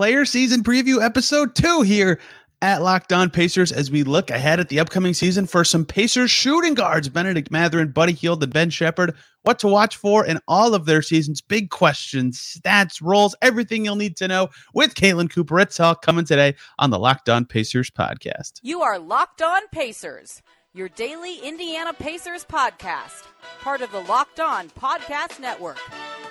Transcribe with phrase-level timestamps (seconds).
[0.00, 2.18] player season preview episode two here
[2.62, 6.30] at Locked On Pacers as we look ahead at the upcoming season for some Pacers
[6.30, 9.14] shooting guards, Bennedict Mathurin, Buddy Hield, and Ben Sheppard.
[9.42, 13.96] What to watch for in all of their seasons, big questions, stats, roles, everything you'll
[13.96, 15.60] need to know with Caitlin Cooper.
[15.60, 18.52] It's all coming today on the Locked On Pacers podcast.
[18.62, 20.40] You are Locked On Pacers,
[20.72, 23.24] your daily Indiana Pacers podcast,
[23.60, 25.76] part of the Locked On Podcast Network.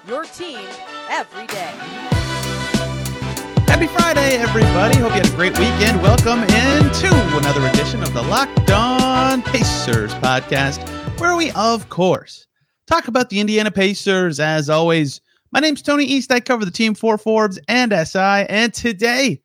[0.07, 0.67] Your team
[1.11, 2.38] every day.
[3.79, 4.97] Happy Friday, everybody.
[4.97, 6.01] Hope you had a great weekend.
[6.01, 10.85] Welcome into another edition of the Locked On Pacers podcast,
[11.17, 12.45] where we, of course,
[12.87, 14.41] talk about the Indiana Pacers.
[14.41, 15.21] As always,
[15.53, 16.29] my name's Tony East.
[16.29, 18.45] I cover the team for Forbes and SI.
[18.49, 19.41] And today,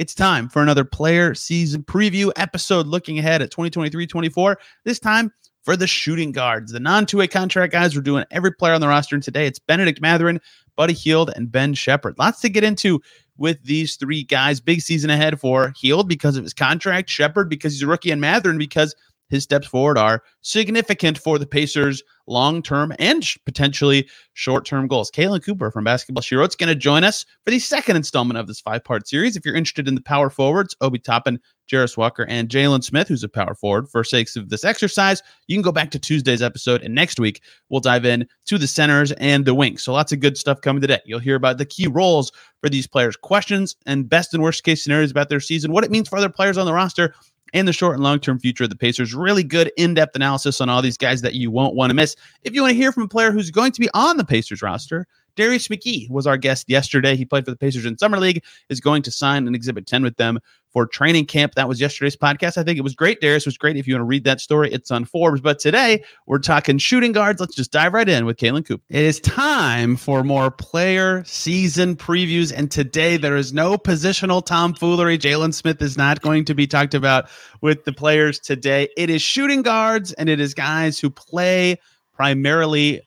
[0.00, 4.58] it's time for another player season preview episode looking ahead at 2023 24.
[4.84, 5.30] This time,
[5.66, 7.94] for the shooting guards, the non two way contract guys.
[7.94, 9.16] We're doing every player on the roster.
[9.16, 10.40] And today it's Bennedict Mathurin,
[10.76, 12.14] Buddy Hield, and Ben Sheppard.
[12.18, 13.02] Lots to get into
[13.36, 14.60] with these three guys.
[14.60, 18.20] Big season ahead for Hield because of his contract, Sheppard because he's a rookie, and
[18.20, 18.94] Mathurin because
[19.28, 25.10] his steps forward are significant for the Pacers' long term and potentially short term goals.
[25.10, 28.38] Caitlin Cooper from Basketball She Wrote is going to join us for the second installment
[28.38, 29.36] of this five part series.
[29.36, 33.24] If you're interested in the power forwards, Obi Toppin, Jarace Walker, and Jalen Smith, who's
[33.24, 36.82] a power forward, for sakes of this exercise, you can go back to Tuesday's episode.
[36.82, 39.82] And next week, we'll dive in to the centers and the wings.
[39.82, 41.00] So lots of good stuff coming today.
[41.04, 44.82] You'll hear about the key roles for these players, questions and best and worst case
[44.82, 47.14] scenarios about their season, what it means for other players on the roster
[47.52, 49.14] and the short and long term future of the Pacers.
[49.14, 52.16] Really good in depth analysis on all these guys that you won't want to miss.
[52.42, 54.62] If you want to hear from a player who's going to be on the Pacers
[54.62, 55.06] roster,
[55.36, 57.14] Darius McGhee was our guest yesterday.
[57.14, 60.02] He played for the Pacers in Summer League, is going to sign an Exhibit 10
[60.02, 60.40] with them
[60.76, 61.54] for training camp.
[61.54, 62.58] That was yesterday's podcast.
[62.58, 63.22] I think it was great.
[63.22, 63.78] Darius was great.
[63.78, 65.40] If you want to read that story, it's on Forbes.
[65.40, 67.40] But today we're talking shooting guards.
[67.40, 68.82] Let's just dive right in with Caitlin Coop.
[68.90, 72.52] It is time for more player season previews.
[72.54, 75.16] And today there is no positional tomfoolery.
[75.16, 77.28] Jalen Smith is not going to be talked about
[77.62, 78.88] with the players today.
[78.98, 81.78] It is shooting guards and it is guys who play
[82.12, 83.00] primarily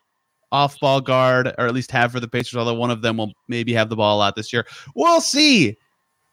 [0.52, 3.34] off ball guard, or at least have for the Pacers, although one of them will
[3.48, 4.66] maybe have the ball a lot this year.
[4.96, 5.78] We'll see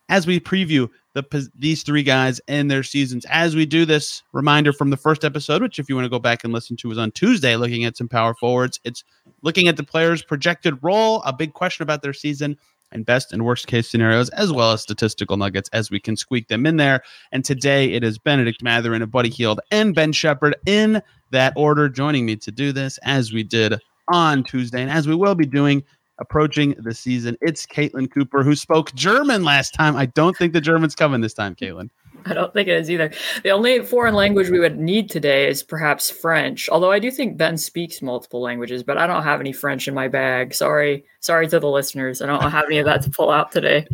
[0.09, 3.25] as we preview the these three guys and their seasons.
[3.31, 6.19] As we do this, reminder from the first episode, which if you want to go
[6.19, 8.79] back and listen to, was on Tuesday, looking at some power forwards.
[8.85, 9.03] It's
[9.43, 12.57] looking at the players' projected role, a big question about their season,
[12.93, 16.49] and best and worst case scenarios, as well as statistical nuggets as we can squeak
[16.49, 17.03] them in there.
[17.33, 21.89] And today it is Bennedict Mathurin, a Buddy Hield, and Ben Sheppard in that order,
[21.89, 24.83] joining me to do this as we did on Tuesday.
[24.83, 25.83] And as we will be doing
[26.19, 29.97] approaching the season, it's Caitlin Cooper who spoke German last time.
[29.97, 31.91] I don't think the German's coming this time, Caitlin.
[32.29, 33.13] I don't think it is either.
[33.45, 36.69] The only foreign language we would need today is perhaps French.
[36.69, 39.95] Although I do think Ben speaks multiple languages, but I don't have any French in
[39.95, 40.53] my bag.
[40.53, 42.21] Sorry, sorry to the listeners.
[42.21, 43.87] I don't have any of that to pull out today.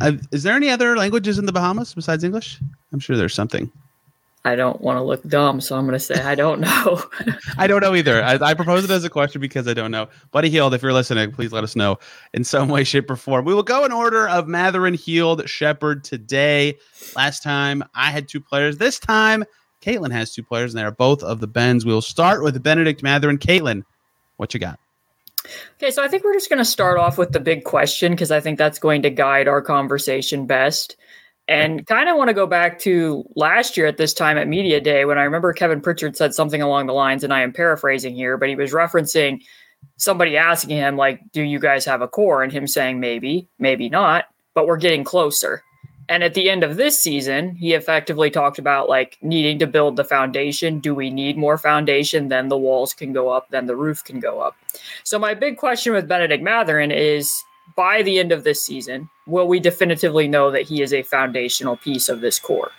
[0.00, 2.60] Uh, is there any other languages in the Bahamas besides English?
[2.92, 3.70] I'm sure there's something.
[4.46, 7.02] I don't want to look dumb, so I'm going to say I don't know.
[7.56, 8.22] I don't know either.
[8.22, 10.08] I, I propose it as a question because I don't know.
[10.32, 11.98] Buddy Hield, if you're listening, please let us know
[12.34, 13.46] in some way, shape, or form.
[13.46, 16.76] We will go in order of Mathurin, Hield, Sheppard today.
[17.16, 18.76] Last time I had two players.
[18.76, 19.44] This time,
[19.80, 21.86] Caitlin has two players, and they are both of the Bens.
[21.86, 23.38] We'll start with Bennedict Mathurin.
[23.38, 23.82] Caitlin,
[24.36, 24.78] what you got?
[25.76, 28.30] Okay, so I think we're just going to start off with the big question because
[28.30, 30.96] I think that's going to guide our conversation best.
[31.46, 34.80] And kind of want to go back to last year at this time at Media
[34.80, 38.14] Day when I remember Kevin Pritchard said something along the lines, and I am paraphrasing
[38.14, 39.42] here, but he was referencing
[39.98, 42.42] somebody asking him, like, do you guys have a core?
[42.42, 45.62] And him saying, maybe, maybe not, but we're getting closer.
[46.08, 49.96] And at the end of this season, he effectively talked about like needing to build
[49.96, 50.78] the foundation.
[50.78, 52.28] Do we need more foundation?
[52.28, 54.54] Then the walls can go up, then the roof can go up.
[55.02, 57.32] So, my big question with Bennedict Mathurin is
[57.76, 61.76] by the end of this season, will we definitively know that he is a foundational
[61.76, 62.70] piece of this core?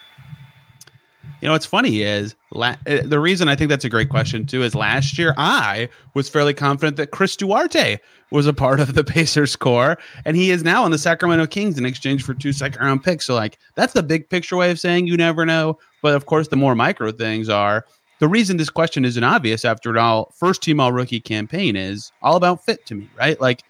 [1.41, 4.45] You know, what's funny is la- uh, the reason I think that's a great question
[4.45, 7.99] too is last year I was fairly confident that Chris Duarte
[8.31, 11.77] was a part of the Pacers core, and he is now on the Sacramento Kings
[11.77, 13.25] in exchange for two second round picks.
[13.25, 15.77] So, like, that's the big picture way of saying you never know.
[16.01, 17.85] But of course, the more micro things are
[18.19, 22.37] the reason this question isn't obvious after all first team all rookie campaign is all
[22.37, 23.39] about fit to me, right?
[23.39, 23.63] Like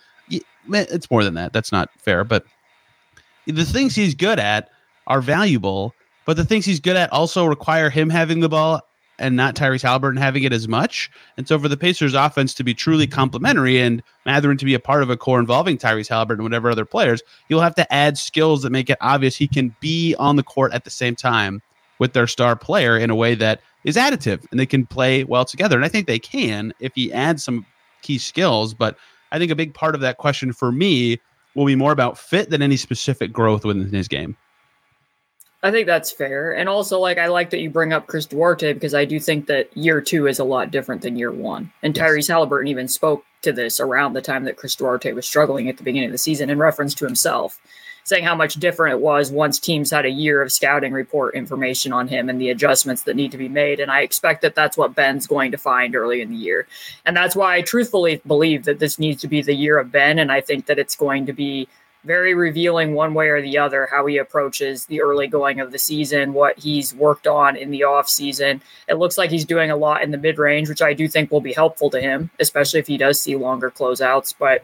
[0.69, 1.53] it's more than that.
[1.53, 2.23] That's not fair.
[2.23, 2.45] But
[3.45, 4.69] the things he's good at
[5.07, 5.93] are valuable,
[6.25, 8.81] but the things he's good at also require him having the ball
[9.17, 11.09] and not Tyrese Haliburton having it as much.
[11.37, 14.79] And so for the Pacers offense to be truly complementary and Mathurin to be a
[14.79, 18.17] part of a core involving Tyrese Haliburton and whatever other players, you'll have to add
[18.17, 21.61] skills that make it obvious he can be on the court at the same time
[21.97, 25.45] with their star player in a way that is additive and they can play well
[25.45, 25.77] together.
[25.77, 27.65] And I think they can if he adds some
[28.01, 28.97] key skills, but
[29.35, 31.19] I think a big part of that question for me
[31.55, 34.37] will be more about fit than any specific growth within his game.
[35.61, 36.55] I think that's fair.
[36.55, 39.47] And also, like, I like that you bring up Chris Duarte because I do think
[39.47, 41.69] that year two is a lot different than year one.
[41.83, 42.29] And Tyrese yes.
[42.29, 45.83] Haliburton even spoke to this around the time that Chris Duarte was struggling at the
[45.83, 47.59] beginning of the season in reference to himself,
[48.05, 51.91] saying how much different it was once teams had a year of scouting report information
[51.91, 53.79] on him and the adjustments that need to be made.
[53.79, 56.67] And I expect that that's what Ben's going to find early in the year.
[57.05, 60.19] And that's why I truthfully believe that this needs to be the year of Ben.
[60.19, 61.67] And I think that it's going to be
[62.03, 65.79] very revealing one way or the other how he approaches the early going of the
[65.79, 68.61] season, what he's worked on in the off season.
[68.87, 71.31] It looks like he's doing a lot in the mid range, which I do think
[71.31, 74.35] will be helpful to him, especially if he does see longer closeouts.
[74.37, 74.63] But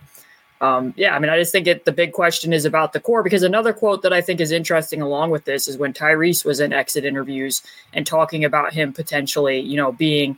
[0.62, 3.24] um, yeah, I mean, I just think it, the big question is about the core
[3.24, 6.60] because another quote that I think is interesting along with this is when Tyrese was
[6.60, 7.64] in exit interviews
[7.94, 10.38] and talking about him potentially, you know, being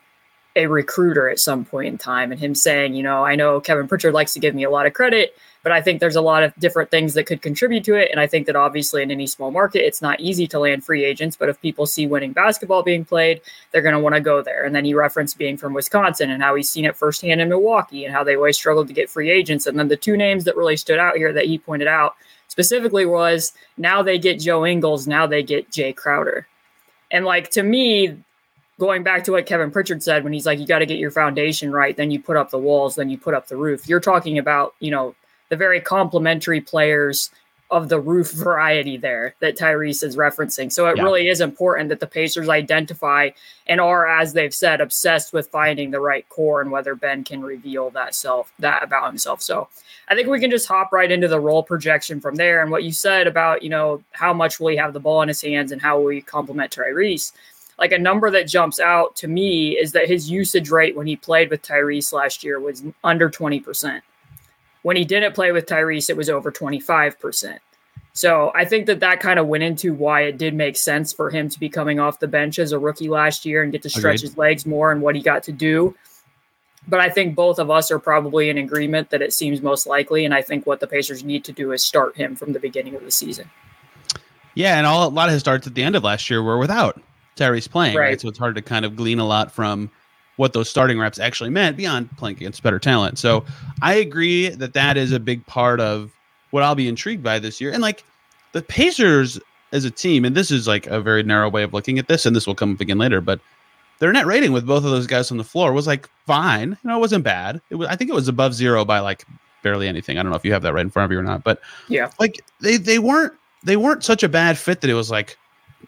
[0.56, 3.88] a recruiter at some point in time and him saying, you know, I know Kevin
[3.88, 6.44] Pritchard likes to give me a lot of credit but I think there's a lot
[6.44, 8.12] of different things that could contribute to it.
[8.12, 11.06] And I think that obviously in any small market, it's not easy to land free
[11.06, 11.38] agents.
[11.38, 13.42] But if people see winning basketball being played,
[13.72, 14.66] they're going to want to go there.
[14.66, 18.04] And then he referenced being from Wisconsin and how he's seen it firsthand in Milwaukee
[18.04, 19.66] and how they always struggled to get free agents.
[19.66, 22.16] And then the two names that really stood out here that he pointed out
[22.50, 26.46] specifically was now they get Joe Ingles, now they get Jay Crowder.
[27.10, 28.18] And like to me,
[28.80, 31.12] going back to what Kevin Pritchard said when he's like, you got to get your
[31.12, 33.88] foundation right, then you put up the walls, then you put up the roof.
[33.88, 35.16] You're talking about, you know,
[35.50, 37.30] the very complementary players
[37.74, 40.72] of the roof variety there that Tyrese is referencing.
[40.72, 41.04] So it yeah.
[41.04, 43.30] really is important that the Pacers identify
[43.68, 47.42] and are, as they've said, obsessed with finding the right core and whether Ben can
[47.42, 49.42] reveal that self that about himself.
[49.42, 49.68] So
[50.08, 52.62] I think we can just hop right into the role projection from there.
[52.62, 55.28] And what you said about, you know, how much will he have the ball in
[55.28, 57.32] his hands and how will he complement Tyrese?
[57.80, 61.16] Like a number that jumps out to me is that his usage rate when he
[61.16, 64.02] played with Tyrese last year was under 20%.
[64.84, 67.60] When he didn't play with Tyrese, it was over 25%.
[68.14, 71.32] So I think that that kind of went into why it did make sense for
[71.32, 73.90] him to be coming off the bench as a rookie last year and get to
[73.90, 74.22] stretch Agreed.
[74.22, 75.96] his legs more and what he got to do.
[76.88, 80.26] But I think both of us are probably in agreement that it seems most likely.
[80.26, 82.94] And I think what the Pacers need to do is start him from the beginning
[82.94, 83.50] of the season.
[84.54, 84.78] Yeah.
[84.78, 87.02] And all, a lot of his starts at the end of last year were without
[87.36, 87.96] Tyrese playing.
[87.96, 88.10] Right.
[88.10, 88.22] right?
[88.22, 89.90] So it's hard to kind of glean a lot from
[90.38, 93.20] what those starting reps actually meant beyond playing against better talent.
[93.20, 93.46] So
[93.82, 96.12] I agree that that is a big part of
[96.52, 97.72] what I'll be intrigued by this year.
[97.72, 98.04] And like
[98.52, 99.40] the Pacers
[99.72, 102.26] as a team, and this is like a very narrow way of looking at this,
[102.26, 103.40] and this will come up again later, but
[104.00, 106.70] their net rating with both of those guys on the floor was like fine.
[106.84, 107.62] You know, it wasn't bad.
[107.70, 109.26] It was, I think it was above zero by like
[109.62, 110.18] barely anything.
[110.18, 111.62] I don't know if you have that right in front of you or not, but
[111.88, 113.34] yeah, like they they weren't
[113.64, 115.38] they weren't such a bad fit that it was like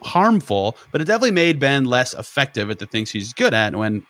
[0.03, 3.75] harmful, but it definitely made Ben less effective at the things he's good at.
[3.75, 4.06] When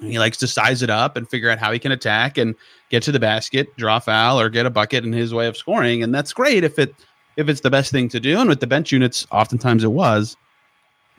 [0.00, 2.54] he likes to size it up and figure out how he can attack and
[2.90, 6.02] get to the basket, draw foul, or get a bucket in his way of scoring.
[6.02, 6.94] And that's great if it
[7.36, 8.38] if it's the best thing to do.
[8.38, 10.36] And with the bench units, oftentimes it was.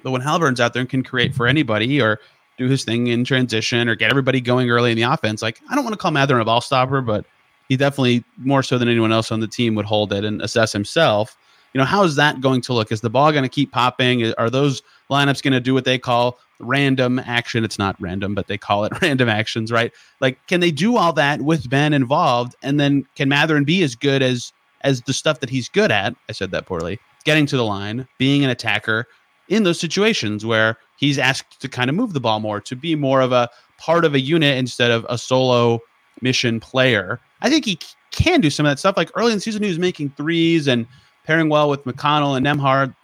[0.03, 2.19] But when Haliburton's out there and can create for anybody or
[2.57, 5.75] do his thing in transition or get everybody going early in the offense, like I
[5.75, 7.25] don't want to call Mathurin a ball stopper, but
[7.69, 10.71] he definitely more so than anyone else on the team would hold it and assess
[10.71, 11.37] himself.
[11.77, 12.91] You know, how is that going to look?
[12.91, 14.33] Is the ball going to keep popping?
[14.39, 14.81] Are those
[15.11, 17.63] lineups going to do what they call random action.
[17.63, 19.93] It's not random, but they call it random actions, right?
[20.19, 22.55] Like, can they do all that with Ben involved?
[22.63, 26.15] And then can Mathurin be as good as as the stuff that he's good at?
[26.27, 26.97] I said that poorly.
[27.25, 29.05] Getting to the line, being an attacker
[29.47, 32.95] in those situations where he's asked to kind of move the ball more, to be
[32.95, 35.79] more of a part of a unit instead of a solo
[36.21, 37.19] mission player.
[37.41, 37.77] I think he
[38.09, 38.97] can do some of that stuff.
[38.97, 40.87] Like early in the season, he was making threes and
[41.27, 42.95] pairing well with McConnell and Nembhard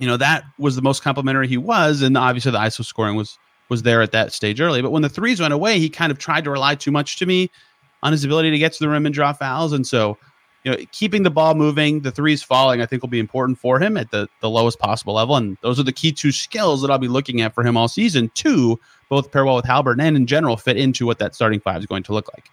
[0.00, 3.38] you know that was the most complimentary he was, and obviously the ISO scoring was
[3.68, 4.82] was there at that stage early.
[4.82, 7.26] But when the threes went away, he kind of tried to rely too much to
[7.26, 7.50] me
[8.02, 10.16] on his ability to get to the rim and draw fouls, and so
[10.64, 13.78] you know keeping the ball moving, the threes falling, I think will be important for
[13.78, 16.90] him at the the lowest possible level, and those are the key two skills that
[16.90, 18.30] I'll be looking at for him all season.
[18.34, 18.80] Two,
[19.10, 21.86] both pair well with Halbert and in general fit into what that starting five is
[21.86, 22.48] going to look like.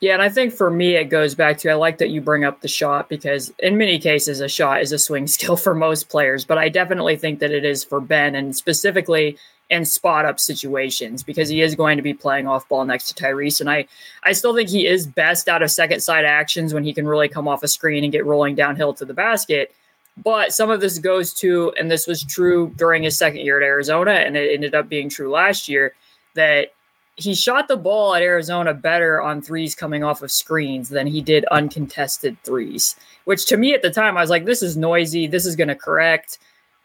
[0.00, 2.44] Yeah, and I think for me, it goes back to I like that you bring
[2.44, 6.08] up the shot because in many cases, a shot is a swing skill for most
[6.08, 9.38] players, but I definitely think that it is for Ben and specifically
[9.70, 13.22] in spot up situations because he is going to be playing off ball next to
[13.22, 13.60] Tyrese.
[13.60, 13.86] And I,
[14.22, 17.28] I still think he is best out of second side actions when he can really
[17.28, 19.74] come off a screen and get rolling downhill to the basket.
[20.22, 23.66] But some of this goes to, and this was true during his second year at
[23.66, 25.94] Arizona, and it ended up being true last year,
[26.34, 26.68] that
[27.16, 31.20] he shot the ball at Arizona better on threes coming off of screens than he
[31.20, 35.26] did uncontested threes, which to me at the time, I was like, this is noisy.
[35.26, 36.38] This is going to correct.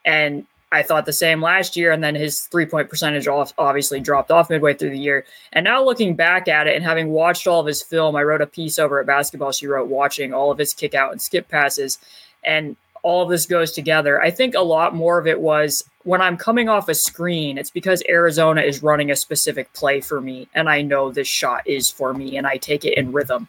[0.06, 4.30] And I thought the same last year, and then his three point percentage obviously dropped
[4.30, 5.26] off midway through the year.
[5.52, 8.42] And now looking back at it and having watched all of his film, I wrote
[8.42, 11.48] a piece over at Basketball She wrote watching all of his kick out and skip
[11.50, 11.98] passes,
[12.44, 14.22] and all of this goes together.
[14.22, 17.70] I think a lot more of it was when I'm coming off a screen, it's
[17.70, 21.90] because Arizona is running a specific play for me, and I know this shot is
[21.90, 23.48] for me, and I take it in rhythm.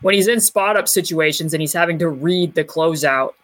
[0.00, 3.34] When he's in spot up situations and he's having to read the closeout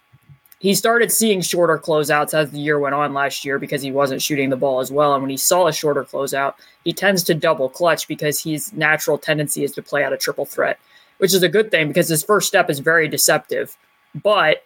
[0.64, 4.22] he started seeing shorter closeouts as the year went on last year because he wasn't
[4.22, 5.12] shooting the ball as well.
[5.12, 9.18] And when he saw a shorter closeout, he tends to double clutch because his natural
[9.18, 10.78] tendency is to play out a triple threat,
[11.18, 13.76] which is a good thing because his first step is very deceptive.
[14.14, 14.64] But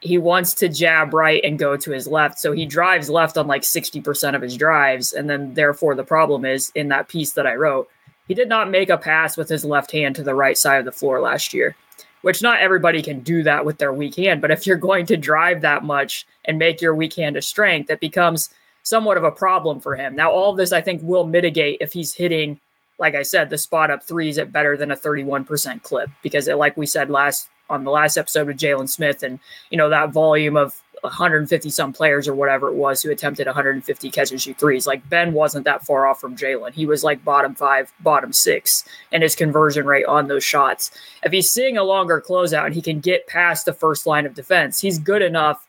[0.00, 2.38] he wants to jab right and go to his left.
[2.38, 5.12] So he drives left on like 60% of his drives.
[5.12, 7.88] And then, therefore, the problem is in that piece that I wrote,
[8.28, 10.84] he did not make a pass with his left hand to the right side of
[10.84, 11.74] the floor last year
[12.22, 14.40] which not everybody can do that with their weak hand.
[14.40, 17.90] But if you're going to drive that much and make your weak hand a strength,
[17.90, 18.50] it becomes
[18.82, 20.16] somewhat of a problem for him.
[20.16, 22.60] Now, all of this I think will mitigate if he's hitting,
[22.98, 26.10] like I said, the spot up threes at better than a 31% clip.
[26.22, 29.38] Because, like we said last on the last episode with Jalen Smith, and
[29.70, 34.10] you know that volume of 150 some players or whatever it was who attempted 150
[34.10, 34.86] catch and shoot threes.
[34.86, 36.72] Like Ben wasn't that far off from Jalen.
[36.72, 40.90] He was like bottom five, bottom six, and his conversion rate on those shots.
[41.22, 44.34] If he's seeing a longer closeout and he can get past the first line of
[44.34, 45.66] defense, he's good enough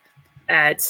[0.48, 0.82] at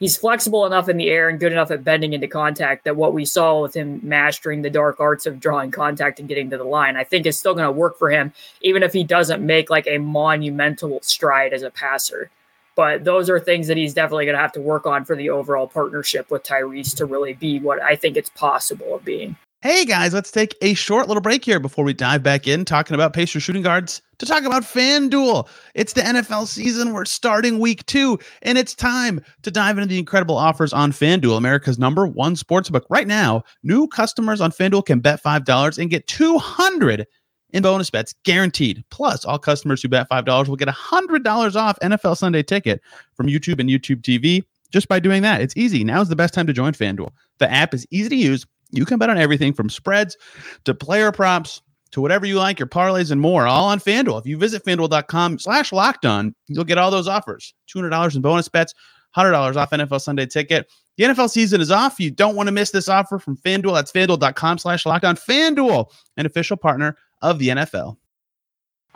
[0.00, 3.14] he's flexible enough in the air and good enough at bending into contact that what
[3.14, 6.64] we saw with him mastering the dark arts of drawing contact and getting to the
[6.64, 9.70] line, I think is still going to work for him, even if he doesn't make
[9.70, 12.30] like a monumental stride as a passer.
[12.76, 15.30] But those are things that he's definitely going to have to work on for the
[15.30, 19.36] overall partnership with Tyrese to really be what I think it's possible of being.
[19.60, 22.94] Hey guys, let's take a short little break here before we dive back in talking
[22.94, 25.48] about Pacer shooting guards to talk about FanDuel.
[25.74, 26.92] It's the NFL season.
[26.92, 31.36] We're starting week two, and it's time to dive into the incredible offers on FanDuel,
[31.36, 32.82] America's number one sportsbook.
[32.88, 37.04] Right now, new customers on FanDuel can bet $5 and get 200
[37.50, 38.84] in bonus bets guaranteed.
[38.90, 42.80] Plus, all customers who bet $5 will get $100 off NFL Sunday ticket
[43.14, 45.40] from YouTube and YouTube TV just by doing that.
[45.40, 45.82] It's easy.
[45.82, 47.10] Now is the best time to join FanDuel.
[47.38, 48.46] The app is easy to use.
[48.70, 50.16] You can bet on everything from spreads
[50.64, 54.20] to player props to whatever you like, your parlays and more, all on FanDuel.
[54.20, 57.54] If you visit fanduel.com slash locked on, you'll get all those offers.
[57.74, 58.74] $200 in bonus bets,
[59.16, 60.70] $100 off NFL Sunday ticket.
[60.96, 61.98] The NFL season is off.
[61.98, 63.74] You don't want to miss this offer from FanDuel.
[63.74, 65.16] That's fanduel.com slash locked on.
[65.16, 67.96] FanDuel, an official partner of the NFL.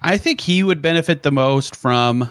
[0.01, 2.31] I think he would benefit the most from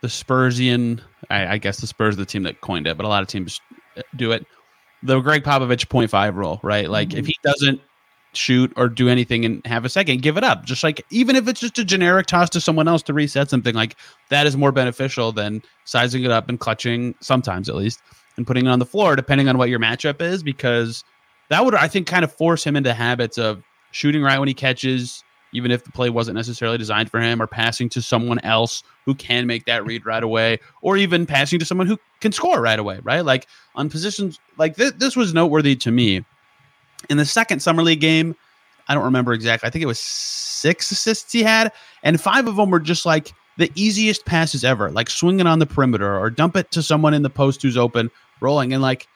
[0.00, 1.00] the Spursian.
[1.30, 3.28] I, I guess the Spurs are the team that coined it, but a lot of
[3.28, 3.60] teams
[4.16, 4.46] do it.
[5.02, 6.88] The Gregg Popovich 0.5 rule, right?
[6.88, 7.18] Like mm-hmm.
[7.18, 7.80] if he doesn't
[8.34, 10.64] shoot or do anything and have a second, give it up.
[10.64, 13.74] Just like even if it's just a generic toss to someone else to reset something,
[13.74, 13.96] like
[14.30, 18.00] that is more beneficial than sizing it up and clutching sometimes at least
[18.36, 21.04] and putting it on the floor, depending on what your matchup is, because
[21.48, 24.54] that would I think kind of force him into habits of shooting right when he
[24.54, 28.82] catches, even if the play wasn't necessarily designed for him, or passing to someone else
[29.04, 32.60] who can make that read right away, or even passing to someone who can score
[32.60, 33.24] right away, right?
[33.24, 36.24] Like on positions like this, this was noteworthy to me.
[37.10, 38.34] In the second summer league game,
[38.88, 39.66] I don't remember exactly.
[39.66, 43.32] I think it was six assists he had, and five of them were just like
[43.58, 47.22] the easiest passes ever, like swinging on the perimeter or dump it to someone in
[47.22, 48.72] the post who's open, rolling.
[48.72, 49.06] And like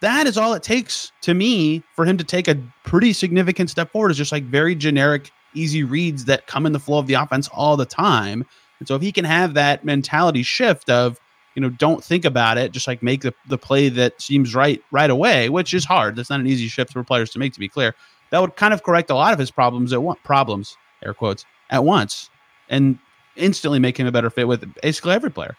[0.00, 3.92] that is all it takes to me for him to take a pretty significant step
[3.92, 7.14] forward is just like very generic easy reads that come in the flow of the
[7.14, 8.44] offense all the time
[8.78, 11.18] and so if he can have that mentality shift of
[11.54, 14.82] you know don't think about it just like make the, the play that seems right
[14.90, 17.60] right away which is hard that's not an easy shift for players to make to
[17.60, 17.94] be clear
[18.30, 21.44] that would kind of correct a lot of his problems at one problems air quotes
[21.70, 22.30] at once
[22.68, 22.98] and
[23.36, 25.56] instantly make him a better fit with basically every player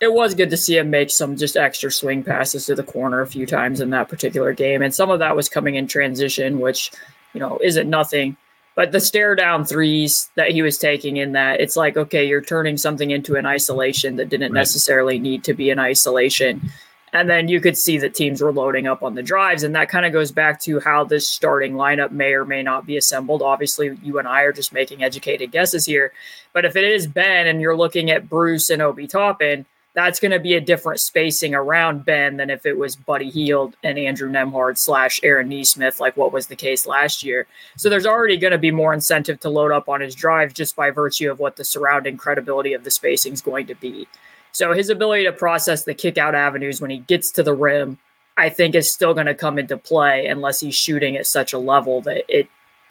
[0.00, 3.20] it was good to see him make some just extra swing passes to the corner
[3.20, 4.80] a few times in that particular game.
[4.80, 6.92] And some of that was coming in transition, which,
[7.34, 8.36] you know, isn't nothing.
[8.78, 12.40] But the stare down threes that he was taking in that, it's like, okay, you're
[12.40, 14.60] turning something into an isolation that didn't right.
[14.60, 16.70] necessarily need to be an isolation.
[17.12, 19.64] And then you could see that teams were loading up on the drives.
[19.64, 22.86] And that kind of goes back to how this starting lineup may or may not
[22.86, 23.42] be assembled.
[23.42, 26.12] Obviously, you and I are just making educated guesses here.
[26.52, 29.66] But if it is Ben and you're looking at Bruce and Obi Toppin,
[29.98, 33.74] that's going to be a different spacing around Ben than if it was Buddy Hield
[33.82, 37.48] and Andrew Nembhard slash Aaron Nesmith, like what was the case last year.
[37.76, 40.76] So there's already going to be more incentive to load up on his drive just
[40.76, 44.06] by virtue of what the surrounding credibility of the spacing is going to be.
[44.52, 47.98] So his ability to process the kick out avenues when he gets to the rim,
[48.36, 51.58] I think is still going to come into play unless he's shooting at such a
[51.58, 52.48] level that it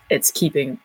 [0.09, 0.79] it's keeping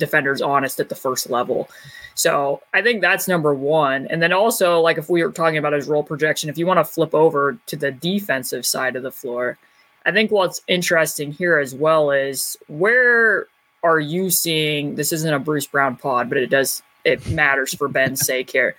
[0.00, 1.68] defenders honest at the first level.
[2.14, 4.08] So I think that's number one.
[4.08, 6.78] And then also, like if we were talking about his role projection, if you want
[6.78, 9.56] to flip over to the defensive side of the floor,
[10.04, 13.46] I think what's interesting here as well is where
[13.82, 17.88] are you seeing this isn't a Bruce Brown pod, but it does it matters for
[17.88, 18.74] Ben's sake here.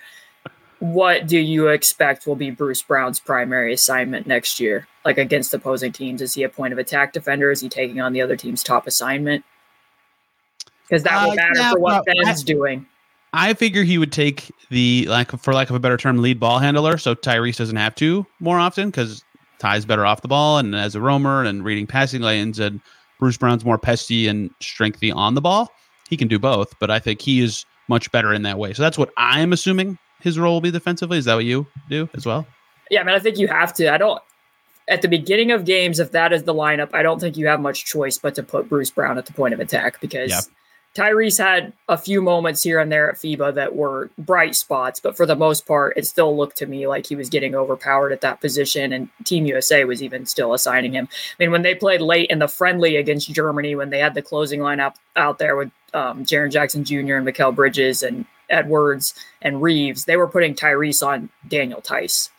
[0.79, 4.87] What do you expect will be Bruce Brown's primary assignment next year?
[5.05, 6.21] Like against opposing teams?
[6.21, 7.51] Is he a point of attack defender?
[7.51, 9.45] Is he taking on the other team's top assignment?
[10.91, 12.85] Because that will uh, matter yeah, for what Ben's I, doing.
[13.31, 16.59] I figure he would take the like for lack of a better term, lead ball
[16.59, 19.23] handler, so Tyrese doesn't have to more often because
[19.59, 22.81] Ty's better off the ball and as a roamer and reading passing lanes, and
[23.19, 25.71] Bruce Brown's more pesty and strengthy on the ball.
[26.09, 28.73] He can do both, but I think he is much better in that way.
[28.73, 31.17] So that's what I'm assuming his role will be defensively.
[31.17, 32.45] Is that what you do as well?
[32.89, 33.93] Yeah, I mean, I think you have to.
[33.93, 34.21] I don't.
[34.89, 37.61] At the beginning of games, if that is the lineup, I don't think you have
[37.61, 40.49] much choice but to put Bruce Brown at the point of attack because
[40.93, 45.15] Tyrese had a few moments here and there at FIBA that were bright spots, but
[45.15, 48.21] for the most part, it still looked to me like he was getting overpowered at
[48.21, 51.07] that position, and Team USA was even still assigning him.
[51.11, 54.21] I mean, when they played late in the friendly against Germany, when they had the
[54.21, 57.15] closing lineup out there with um, Jaren Jackson Jr.
[57.15, 62.31] and Mikal Bridges and Edwards and Reeves, they were putting Tyrese on Daniel Theis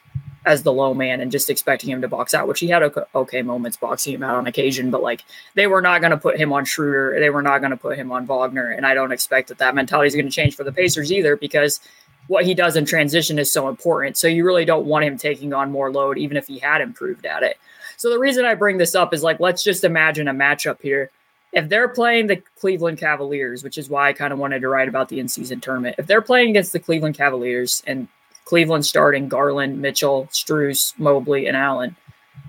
[0.44, 2.82] as the low man and just expecting him to box out, which he had
[3.14, 5.22] okay moments boxing him out on occasion, but like
[5.54, 7.18] they were not going to put him on Schroeder.
[7.20, 8.70] They were not going to put him on Wagner.
[8.70, 11.36] And I don't expect that that mentality is going to change for the Pacers either
[11.36, 11.80] because
[12.26, 14.16] what he does in transition is so important.
[14.16, 17.26] So you really don't want him taking on more load, even if he had improved
[17.26, 17.58] at it.
[17.96, 21.10] So the reason I bring this up is like, let's just imagine a matchup here.
[21.52, 24.88] If they're playing the Cleveland Cavaliers, which is why I kind of wanted to write
[24.88, 28.08] about the in season tournament, if they're playing against the Cleveland Cavaliers and
[28.44, 31.96] Cleveland starting Garland, Mitchell, Strus, Mobley, and Allen.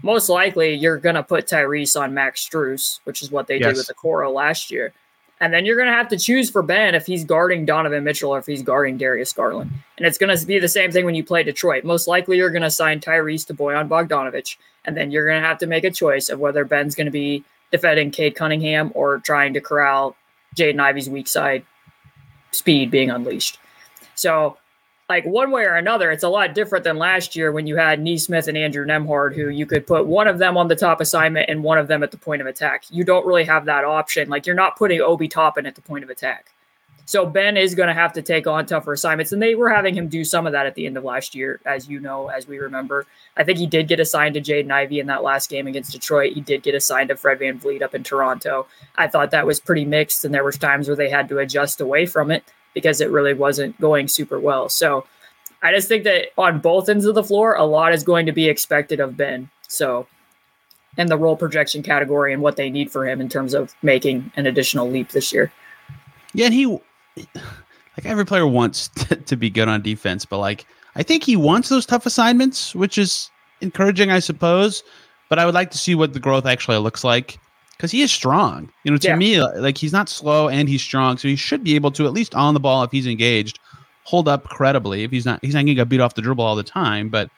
[0.01, 3.69] Most likely, you're going to put Tyrese on Max Strus, which is what they yes.
[3.69, 4.93] did with the Coro last year.
[5.39, 8.31] And then you're going to have to choose for Ben if he's guarding Donovan Mitchell
[8.31, 9.71] or if he's guarding Darius Garland.
[9.97, 11.83] And it's going to be the same thing when you play Detroit.
[11.83, 14.57] Most likely, you're going to sign Tyrese to Bojan Bogdanovic.
[14.85, 17.11] And then you're going to have to make a choice of whether Ben's going to
[17.11, 20.15] be defending Cade Cunningham or trying to corral
[20.55, 21.65] Jaden Ivey's weak side
[22.51, 23.57] speed being unleashed.
[24.15, 24.57] So
[25.09, 27.99] like one way or another, it's a lot different than last year when you had
[27.99, 31.49] Nesmith and Andrew Nembhard, who you could put one of them on the top assignment
[31.49, 32.85] and one of them at the point of attack.
[32.89, 34.29] You don't really have that option.
[34.29, 36.53] Like you're not putting Obi Toppin at the point of attack.
[37.05, 39.93] So Ben is going to have to take on tougher assignments, and they were having
[39.93, 42.47] him do some of that at the end of last year, as you know, as
[42.47, 43.05] we remember.
[43.35, 46.31] I think he did get assigned to Jaden Ivey in that last game against Detroit.
[46.31, 48.67] He did get assigned to Fred Van VanVleet up in Toronto.
[48.95, 51.81] I thought that was pretty mixed, and there was times where they had to adjust
[51.81, 54.69] away from it because it really wasn't going super well.
[54.69, 55.05] So
[55.61, 58.31] I just think that on both ends of the floor, a lot is going to
[58.31, 59.49] be expected of Ben.
[59.67, 60.07] So,
[60.97, 64.31] and the role projection category and what they need for him in terms of making
[64.35, 65.51] an additional leap this year.
[66.33, 70.65] Yeah, and he, like every player wants to, to be good on defense, but like
[70.95, 73.31] I think he wants those tough assignments, which is
[73.61, 74.83] encouraging, I suppose.
[75.29, 77.39] But I would like to see what the growth actually looks like
[77.77, 78.71] because he is strong.
[78.83, 79.15] You know, to yeah.
[79.15, 82.05] me, uh, like he's not slow and he's strong, so he should be able to
[82.05, 83.59] at least on the ball if he's engaged,
[84.03, 85.03] hold up credibly.
[85.03, 87.09] If he's not, he's not going to get beat off the dribble all the time,
[87.09, 87.29] but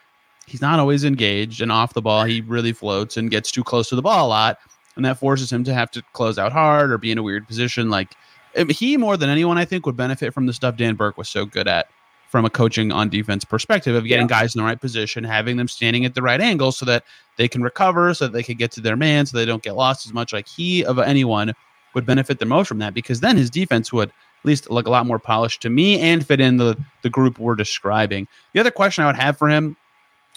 [0.45, 2.23] he's not always engaged and off the ball.
[2.25, 4.59] He really floats and gets too close to the ball a lot,
[4.95, 7.47] and that forces him to have to close out hard or be in a weird
[7.47, 7.89] position.
[7.89, 8.15] Like
[8.55, 11.29] um, he more than anyone, I think, would benefit from the stuff Dan Burke was
[11.29, 11.87] so good at
[12.29, 14.41] from a coaching on defense perspective of getting yeah.
[14.41, 17.03] guys in the right position, having them standing at the right angle so that
[17.37, 19.75] they can recover, so that they can get to their man, so they don't get
[19.75, 20.33] lost as much.
[20.33, 21.53] Like he of anyone
[21.93, 24.91] would benefit the most from that because then his defense would at least look a
[24.91, 28.27] lot more polished to me and fit in the the group we're describing.
[28.53, 29.75] The other question I would have for him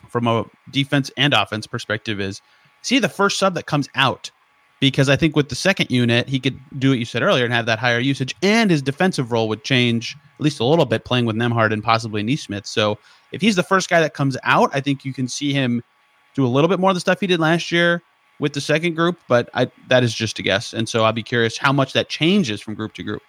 [0.09, 2.41] from a defense and offense perspective is
[2.83, 4.31] see the first sub that comes out
[4.81, 7.53] because I think with the second unit, he could do what you said earlier and
[7.53, 11.05] have that higher usage, and his defensive role would change at least a little bit
[11.05, 12.67] playing with Nembhard and possibly Nesmith.
[12.67, 12.99] So
[13.33, 15.83] if he's the first guy that comes out, I think you can see him
[16.38, 18.01] do a little bit more of the stuff he did last year
[18.38, 20.72] with the second group, but I, that is just a guess.
[20.72, 23.22] And so I'll be curious how much that changes from group to group.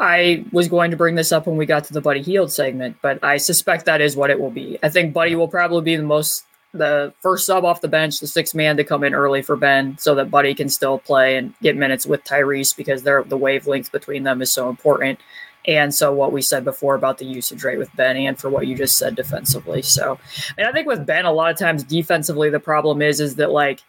[0.00, 2.96] I was going to bring this up when we got to the Buddy Hield segment,
[3.00, 4.78] but I suspect that is what it will be.
[4.82, 8.28] I think Buddy will probably be the most the first sub off the bench, the
[8.28, 11.52] six man to come in early for Ben so that Buddy can still play and
[11.60, 15.18] get minutes with Tyrese because they're, the wavelength between them is so important.
[15.66, 18.66] And so what we said before about the usage rate with Ben and for what
[18.66, 19.82] you just said defensively.
[19.82, 20.18] So
[20.56, 23.50] and I think with Ben, a lot of times defensively, the problem is is that
[23.50, 23.80] like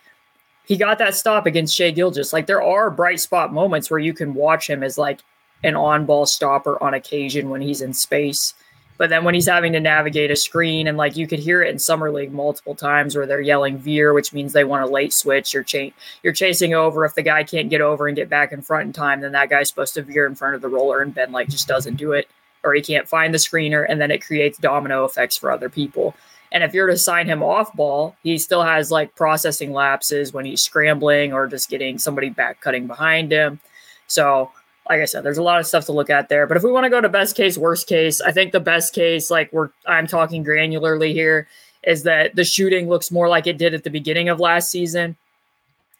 [0.65, 2.33] he got that stop against Shai Gilgeous.
[2.33, 5.21] Like there are bright spot moments where you can watch him as like
[5.63, 8.53] an on ball stopper on occasion when he's in space
[9.01, 11.71] But then when he's having to navigate a screen, and like you could hear it
[11.71, 15.11] in summer league multiple times where they're yelling veer, which means they want a late
[15.11, 15.55] switch.
[15.55, 15.89] You're cha-
[16.21, 17.03] you're chasing over.
[17.03, 19.49] If the guy can't get over and get back in front in time, then that
[19.49, 22.11] guy's supposed to veer in front of the roller, and Ben like just doesn't do
[22.11, 22.29] it,
[22.63, 26.13] or he can't find the screener, and then it creates domino effects for other people.
[26.51, 30.45] And if you're to sign him off ball, he still has like processing lapses when
[30.45, 33.61] he's scrambling or just getting somebody back cutting behind him.
[34.05, 34.51] So
[34.89, 36.47] like I said, there's a lot of stuff to look at there.
[36.47, 38.93] But if we want to go to best case, worst case, I think the best
[38.93, 41.47] case, like we're I'm talking granularly here,
[41.83, 45.15] is that the shooting looks more like it did at the beginning of last season.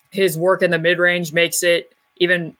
[0.09, 2.55] His work in the mid range makes it even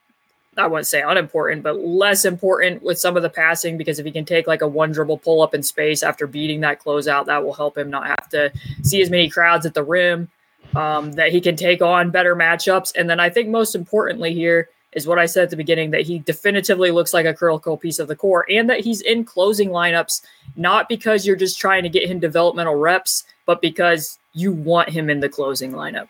[0.58, 4.12] I wouldn't say unimportant, but less important with some of the passing because if he
[4.12, 7.44] can take like a one dribble pull up in space after beating that closeout, that
[7.44, 8.52] will help him not have to
[8.84, 10.30] see as many crowds at the rim.
[10.76, 12.94] Um, that he can take on better matchups.
[12.96, 16.02] And then I think most importantly here is what I said at the beginning that
[16.02, 19.70] he definitively looks like a critical piece of the core and that he's in closing
[19.70, 20.22] lineups,
[20.56, 25.10] not because you're just trying to get him developmental reps, but because you want him
[25.10, 26.08] in the closing lineup.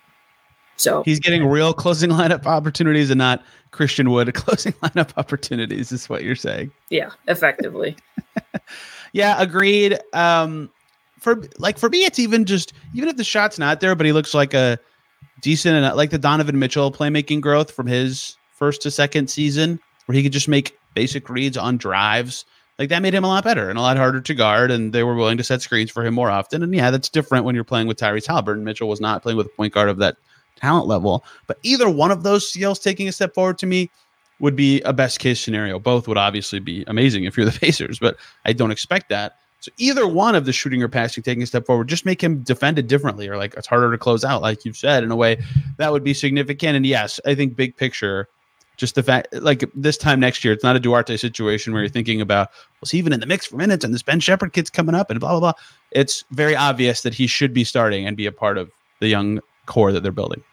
[0.78, 6.10] So he's getting real closing lineup opportunities and not Christian Wood closing lineup opportunities, is
[6.10, 6.72] what you're saying.
[6.90, 7.96] Yeah, effectively.
[9.14, 10.00] yeah, agreed.
[10.14, 10.72] Um,
[11.20, 14.12] for like for me, it's even just even if the shot's not there, but he
[14.12, 14.80] looks like a
[15.42, 20.16] decent and like the Donovan Mitchell playmaking growth from his first to second season where
[20.16, 22.46] he could just make basic reads on drives.
[22.78, 25.04] Like that made him a lot better and a lot harder to guard, and they
[25.04, 26.62] were willing to set screens for him more often.
[26.62, 28.62] And yeah, that's different when you're playing with Tyrese Haliburton.
[28.62, 30.18] Mitchell was not playing with a point guard of that
[30.58, 31.26] talent level.
[31.48, 33.90] But either one of those skills taking a step forward to me
[34.40, 35.80] would be a best case scenario.
[35.80, 39.38] Both would obviously be amazing if you're the Pacers, but I don't expect that.
[39.62, 42.42] So either one of the shooting or passing taking a step forward, just make him
[42.42, 45.40] defended differently, or like it's harder to close out, like you've said, in a way
[45.78, 46.76] that would be significant.
[46.76, 48.28] And yes, I think big picture,
[48.82, 51.90] just the fact like this time next year, it's not a Duarte situation where you're
[51.90, 52.50] thinking about
[52.82, 55.10] was he even in the mix for minutes and this Ben Sheppard kid's coming up
[55.10, 55.54] and blah blah blah.
[55.92, 59.40] It's very obvious that he should be starting and be a part of the young
[59.68, 60.44] core that they're building.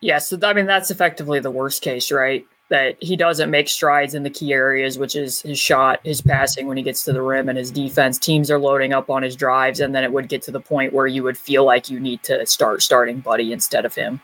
[0.00, 2.44] Yes, yeah, so, I mean that's effectively the worst case, right?
[2.70, 6.66] That he doesn't make strides in the key areas, which is his shot, his passing
[6.66, 8.18] when he gets to the rim, and his defense.
[8.18, 10.92] Teams are loading up on his drives, and then it would get to the point
[10.92, 14.20] where you would feel like you need to start starting Buddy instead of him.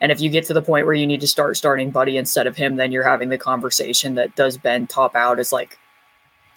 [0.00, 2.46] And if you get to the point where you need to start starting Buddy instead
[2.46, 5.78] of him, then you're having the conversation that does Ben top out as like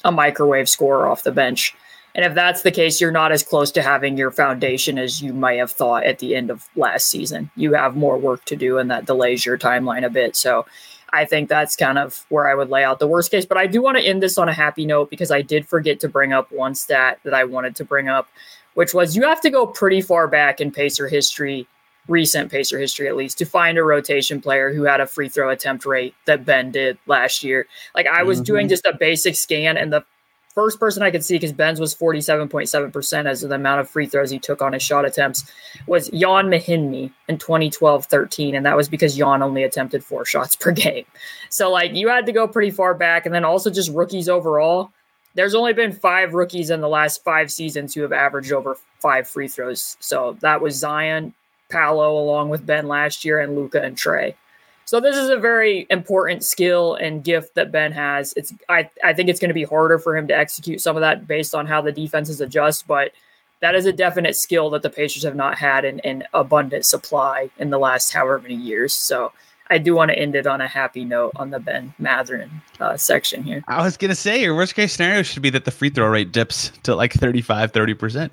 [0.03, 1.75] a microwave scorer off the bench.
[2.15, 5.33] And if that's the case, you're not as close to having your foundation as you
[5.33, 7.49] might have thought at the end of last season.
[7.55, 10.35] You have more work to do, and that delays your timeline a bit.
[10.35, 10.65] So
[11.11, 13.45] I think that's kind of where I would lay out the worst case.
[13.45, 15.99] But I do want to end this on a happy note because I did forget
[16.01, 18.27] to bring up one stat that I wanted to bring up,
[18.75, 21.67] which was you have to go pretty far back in Pacer history
[22.07, 25.49] recent Pacer history at least to find a rotation player who had a free throw
[25.49, 27.65] attempt rate that Ben did last year.
[27.95, 28.45] Like I was mm-hmm.
[28.45, 30.03] doing just a basic scan and the
[30.53, 34.29] first person I could see because Ben's was 47.7% as the amount of free throws
[34.29, 35.49] he took on his shot attempts
[35.87, 40.71] was Ian Mahinmi in 2012-13 and that was because Ian only attempted 4 shots per
[40.71, 41.05] game.
[41.49, 44.91] So like you had to go pretty far back and then also just rookies overall.
[45.35, 49.27] There's only been 5 rookies in the last 5 seasons who have averaged over 5
[49.27, 49.97] free throws.
[49.99, 51.33] So that was Zion,
[51.73, 54.35] Paolo along with Ben last year and Luka and Trey.
[54.85, 58.33] So this is a very important skill and gift that Ben has.
[58.37, 61.01] It's I, I think it's going to be harder for him to execute some of
[61.01, 63.11] that based on how the defenses adjust, but
[63.61, 67.49] that is a definite skill that the Pacers have not had in, in abundant supply
[67.57, 68.93] in the last however many years.
[68.93, 69.31] So
[69.73, 72.95] I do want to end it on a happy note on the Ben Mathurin uh,
[72.95, 73.63] section here.
[73.67, 76.07] I was going to say your worst case scenario should be that the free throw
[76.07, 78.29] rate dips to like 35, 30%.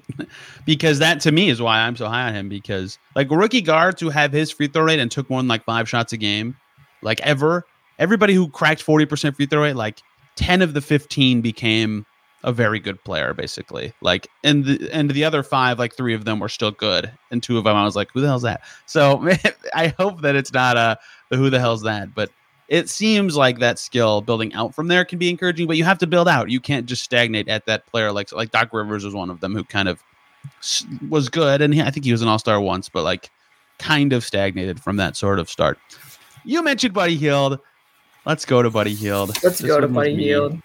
[0.66, 2.50] because that to me is why I'm so high on him.
[2.50, 5.64] Because like rookie guards who have his free throw rate and took more than like
[5.64, 6.58] five shots a game,
[7.00, 7.64] like ever,
[7.98, 10.02] everybody who cracked 40% free throw rate, like
[10.36, 12.04] 10 of the 15 became
[12.42, 13.92] a very good player, basically.
[14.00, 17.42] Like, and the and the other five, like three of them were still good, and
[17.42, 18.62] two of them I was like, who the hell's that?
[18.86, 19.28] So
[19.74, 20.98] I hope that it's not a
[21.30, 22.30] the who the hell's that, but
[22.68, 25.98] it seems like that skill building out from there can be encouraging, but you have
[25.98, 26.50] to build out.
[26.50, 29.54] You can't just stagnate at that player like like Doc Rivers was one of them
[29.54, 30.02] who kind of
[31.08, 33.30] was good, and he, I think he was an All Star once, but like
[33.78, 35.78] kind of stagnated from that sort of start.
[36.44, 37.58] You mentioned Buddy Hield.
[38.26, 39.30] Let's go to Buddy Hield.
[39.42, 40.60] Let's this go to Buddy Hield.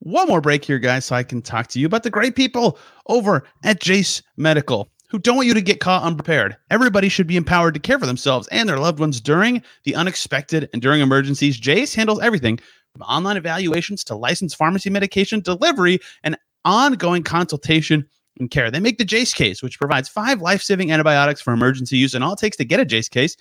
[0.00, 2.78] One more break here, guys, so I can talk to you about the great people
[3.08, 6.56] over at Jase Medical who don't want you to get caught unprepared.
[6.70, 10.68] Everybody should be empowered to care for themselves and their loved ones during the unexpected
[10.72, 11.58] and during emergencies.
[11.58, 12.58] Jase handles everything
[12.92, 18.06] from online evaluations to licensed pharmacy medication delivery and ongoing consultation
[18.38, 18.70] and care.
[18.70, 22.22] They make the Jase case, which provides five life saving antibiotics for emergency use, and
[22.22, 23.36] all it takes to get a Jase case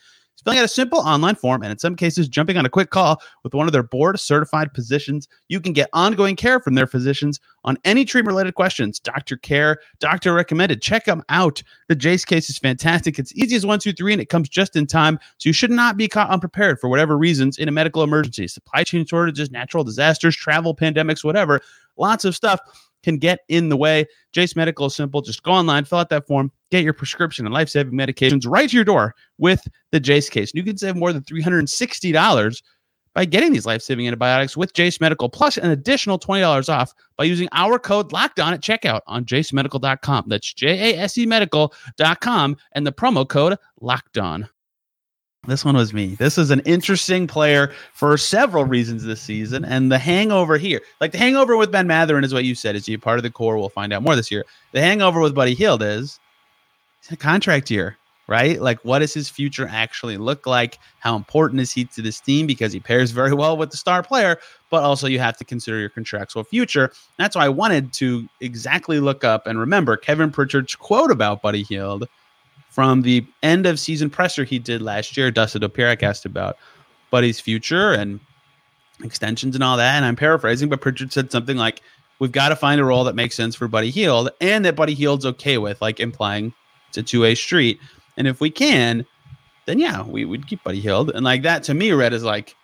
[0.48, 3.22] filling out a simple online form, and in some cases, jumping on a quick call
[3.44, 5.28] with one of their board certified physicians.
[5.50, 8.98] You can get ongoing care from their physicians on any treatment related questions.
[8.98, 10.82] Doctor care, doctor recommended.
[10.82, 11.62] Check them out.
[11.90, 13.20] The Jase case is fantastic.
[13.20, 15.20] It's easy as one, two, three, and it comes just in time.
[15.38, 18.86] So you should not be caught unprepared for whatever reasons in a medical emergency, supply
[18.86, 21.60] chain shortages, natural disasters, travel, pandemics, whatever.
[21.98, 22.62] Lots of stuff
[23.08, 24.06] can get in the way.
[24.34, 25.22] Jase Medical is simple.
[25.22, 28.70] Just go online, fill out that form, get your prescription and life saving medications right
[28.70, 30.52] to your door with the Jase case.
[30.52, 32.62] And you can save more than $360
[33.16, 37.24] by getting these life saving antibiotics with Jase Medical, plus an additional $20 off by
[37.24, 40.26] using our code LOCKEDON at checkout on jasemedical.com.
[40.28, 44.50] That's J A S E medical.com and the promo code locked on.
[45.48, 46.16] This one was me.
[46.16, 49.64] This is an interesting player for several reasons this season.
[49.64, 52.86] And the hangover here, like the hangover with Ben Mathurin is what you said, is
[52.86, 53.58] he part of the core?
[53.58, 54.46] We'll find out more this year.
[54.74, 56.20] The hangover with Buddy Hield is
[57.10, 58.62] a contract year, right?
[58.62, 60.80] Like, what does his future actually look like?
[61.00, 62.46] How important is he to this team?
[62.46, 65.80] Because he pairs very well with the star player, but also you have to consider
[65.80, 66.92] your contractual future.
[67.18, 71.64] That's why I wanted to exactly look up and remember Kevin Pritchard's quote about Buddy
[71.64, 72.10] Hield
[72.78, 75.32] from the end of season presser he did last year.
[75.32, 76.58] Dustin Dopirak asked about
[77.10, 78.20] Buddy's future and
[79.04, 79.96] extensions and all that.
[79.96, 81.82] And I'm paraphrasing, but Pritchard said something like,
[82.20, 84.94] We've got to find a role that makes sense for Buddy Hield and that Buddy
[84.94, 86.54] Hield's okay with, like implying
[86.90, 87.80] it's a two way street.
[88.16, 89.08] And if we can,
[89.66, 91.10] then yeah, we would keep Buddy Hield.
[91.10, 92.56] And like that to me, Red is like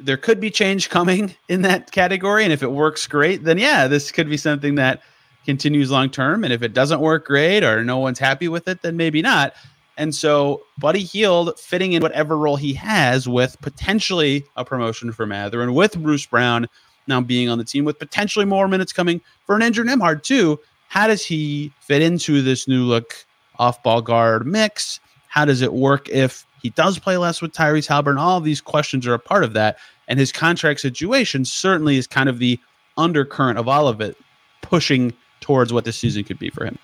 [0.00, 2.42] there could be change coming in that category.
[2.42, 5.02] And if it works great, then yeah, this could be something that
[5.46, 6.44] continues long term.
[6.44, 9.54] And if it doesn't work great or no one's happy with it, then maybe not.
[9.96, 15.24] And so Buddy Hield fitting in whatever role he has with potentially a promotion for
[15.24, 16.68] Mather and with Bruce Brown
[17.06, 20.60] now being on the team with potentially more minutes coming for an injured Nembhard too.
[20.88, 23.14] How does he fit into this new look
[23.58, 25.00] off ball guard mix?
[25.28, 28.18] How does it work if he does play less with Tyrese Haliburton?
[28.18, 29.78] All these questions are a part of that.
[30.08, 32.58] And his contract situation certainly is kind of the
[32.96, 34.16] undercurrent of all of it,
[34.62, 36.78] pushing towards what this season could be for him.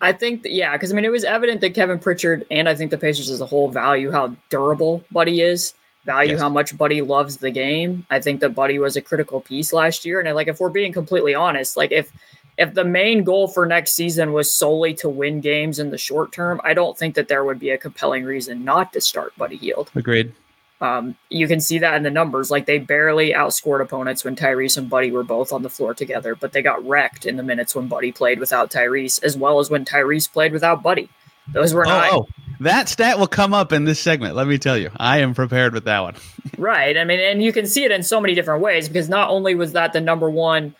[0.00, 2.74] I think, that, yeah, because I mean, it was evident that Kevin Pritchard and I
[2.74, 5.72] think the Pacers as a whole value how durable Buddy is,
[6.04, 6.40] value yes.
[6.40, 8.06] how much Buddy loves the game.
[8.10, 10.92] I think that Buddy was a critical piece last year, and like if we're being
[10.92, 12.12] completely honest, like if
[12.58, 16.32] if the main goal for next season was solely to win games in the short
[16.32, 19.56] term, I don't think that there would be a compelling reason not to start Buddy
[19.56, 19.90] Hield.
[19.94, 20.32] Agreed.
[20.80, 22.50] Um, you can see that in the numbers.
[22.50, 26.34] Like they barely outscored opponents when Tyrese and Buddy were both on the floor together,
[26.34, 29.70] but they got wrecked in the minutes when Buddy played without Tyrese, as well as
[29.70, 31.08] when Tyrese played without Buddy.
[31.52, 32.26] Those were oh, oh,
[32.60, 34.34] that stat will come up in this segment.
[34.34, 36.16] Let me tell you, I am prepared with that one.
[36.58, 36.96] right.
[36.96, 39.54] I mean, and you can see it in so many different ways because not only
[39.54, 40.74] was that the number one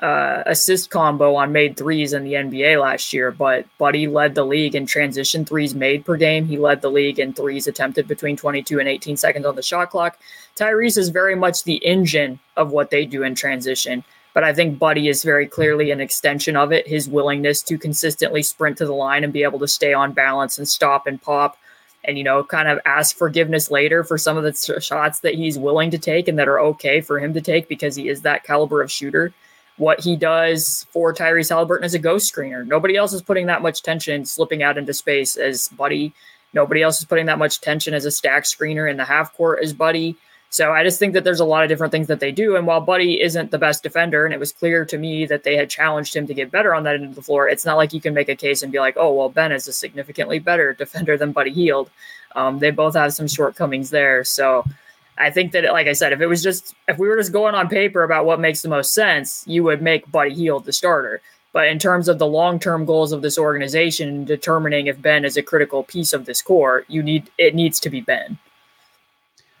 [0.00, 4.44] uh, assist combo on made threes in the NBA last year, but Buddy led the
[4.44, 6.46] league in transition threes made per game.
[6.46, 9.90] He led the league in threes attempted between 22 and 18 seconds on the shot
[9.90, 10.18] clock.
[10.56, 14.78] Tyrese is very much the engine of what they do in transition, but I think
[14.78, 16.88] Buddy is very clearly an extension of it.
[16.88, 20.56] His willingness to consistently sprint to the line and be able to stay on balance
[20.56, 21.58] and stop and pop
[22.04, 25.58] and you know kind of ask forgiveness later for some of the shots that he's
[25.58, 28.44] willing to take and that are okay for him to take because he is that
[28.44, 29.34] caliber of shooter
[29.80, 32.66] what he does for Tyrese Haliburton as a ghost screener.
[32.66, 36.12] Nobody else is putting that much tension slipping out into space as Buddy.
[36.52, 39.60] Nobody else is putting that much tension as a stack screener in the half court
[39.62, 40.16] as Buddy.
[40.50, 42.56] So I just think that there's a lot of different things that they do.
[42.56, 45.56] And while Buddy isn't the best defender, and it was clear to me that they
[45.56, 47.94] had challenged him to get better on that end of the floor, it's not like
[47.94, 50.74] you can make a case and be like, oh, well, Ben is a significantly better
[50.78, 51.88] defender than Buddy Hield.
[52.36, 54.24] Um, they both have some shortcomings there.
[54.24, 54.66] So
[55.20, 57.54] I think that, like I said, if it was just if we were just going
[57.54, 61.20] on paper about what makes the most sense, you would make Buddy Hield the starter.
[61.52, 65.36] But in terms of the long term goals of this organization, determining if Ben is
[65.36, 68.38] a critical piece of this core, you need it needs to be Ben.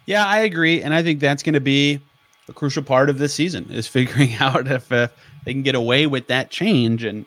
[0.06, 2.00] Yeah, I agree, and I think that's going to be
[2.48, 5.08] a crucial part of this season is figuring out if uh,
[5.44, 7.26] they can get away with that change and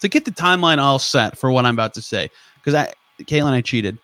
[0.00, 2.28] to get the timeline all set for what I'm about to say.
[2.56, 3.98] Because I, Caitlin, I cheated.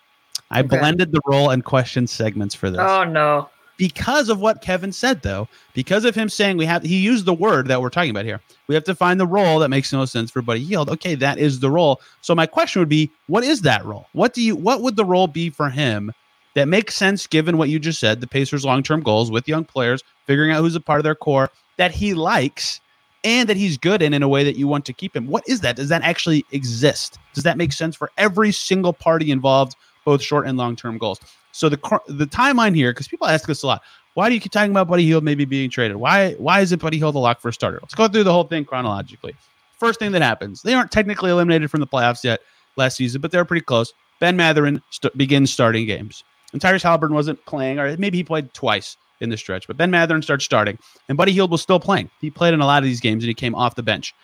[0.50, 0.78] I okay.
[0.78, 2.80] blended the role and question segments for this.
[2.80, 3.48] Oh no.
[3.76, 7.34] Because of what Kevin said though, because of him saying we have he used the
[7.34, 8.40] word that we're talking about here.
[8.66, 10.90] We have to find the role that makes no sense for Buddy Hield.
[10.90, 12.00] Okay, that is the role.
[12.20, 14.06] So my question would be, what is that role?
[14.12, 16.12] What do you what would the role be for him
[16.54, 20.02] that makes sense given what you just said, the Pacers' long-term goals with young players,
[20.26, 22.80] figuring out who's a part of their core that he likes
[23.24, 25.26] and that he's good in in a way that you want to keep him.
[25.26, 25.76] What is that?
[25.76, 27.18] Does that actually exist?
[27.34, 29.76] Does that make sense for every single party involved
[30.08, 31.20] both short and long term goals.
[31.52, 31.76] So the
[32.08, 33.82] the timeline here, because people ask us a lot,
[34.14, 35.98] why do you keep talking about Buddy Hield maybe being traded?
[35.98, 37.78] Why why is it Buddy Hield a lock for a starter?
[37.82, 39.34] Let's go through the whole thing chronologically.
[39.78, 42.40] First thing that happens, they aren't technically eliminated from the playoffs yet
[42.76, 43.92] last season, but they're pretty close.
[44.18, 46.24] Ben Mathurin st- begins starting games.
[46.52, 49.90] And Tyrese Haliburton wasn't playing, or maybe he played twice in the stretch, but Ben
[49.90, 52.08] Mathurin starts starting, and Buddy Hield was still playing.
[52.22, 54.14] He played in a lot of these games, and he came off the bench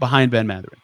[0.00, 0.80] behind Ben Mathurin.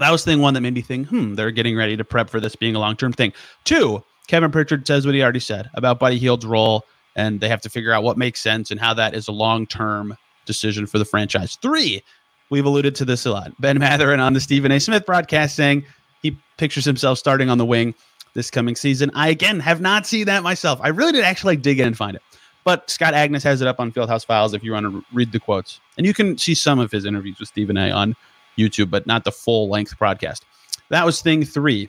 [0.00, 2.40] That was thing one that made me think, hmm, they're getting ready to prep for
[2.40, 3.32] this being a long term thing.
[3.64, 6.84] Two, Kevin Pritchard says what he already said about Buddy Hield's role,
[7.16, 9.66] and they have to figure out what makes sense and how that is a long
[9.66, 11.56] term decision for the franchise.
[11.60, 12.02] Three,
[12.48, 13.52] we've alluded to this a lot.
[13.60, 14.80] Ben Mathurin on the Stephen A.
[14.80, 15.84] Smith broadcast saying
[16.22, 17.94] he pictures himself starting on the wing
[18.32, 19.10] this coming season.
[19.14, 20.80] I again have not seen that myself.
[20.82, 22.22] I really did actually like dig in and find it.
[22.64, 25.40] But Scott Agness has it up on Fieldhouse Files if you want to read the
[25.40, 25.80] quotes.
[25.98, 28.16] And you can see some of his interviews with Stephen A on
[28.60, 30.44] YouTube, but not the full length broadcast.
[30.90, 31.88] That was thing three.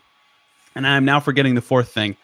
[0.76, 2.16] And I'm now forgetting the fourth thing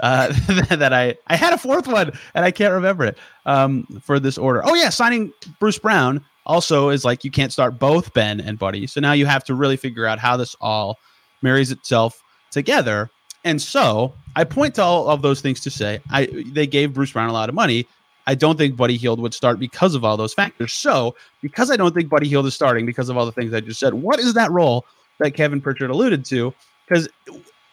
[0.00, 0.28] uh,
[0.70, 4.38] that I, I had a fourth one and I can't remember it um, for this
[4.38, 4.62] order.
[4.64, 8.86] Oh, yeah, signing Bruce Brown also is like you can't start both Ben and Buddy.
[8.86, 10.98] So now you have to really figure out how this all
[11.42, 13.10] marries itself together.
[13.44, 17.12] And so I point to all of those things to say I they gave Bruce
[17.12, 17.86] Brown a lot of money.
[18.26, 20.72] I don't think Buddy Hield would start because of all those factors.
[20.72, 23.60] So, because I don't think Buddy Hield is starting because of all the things I
[23.60, 24.84] just said, what is that role
[25.18, 26.54] that Kevin Pritchard alluded to?
[26.86, 27.08] Because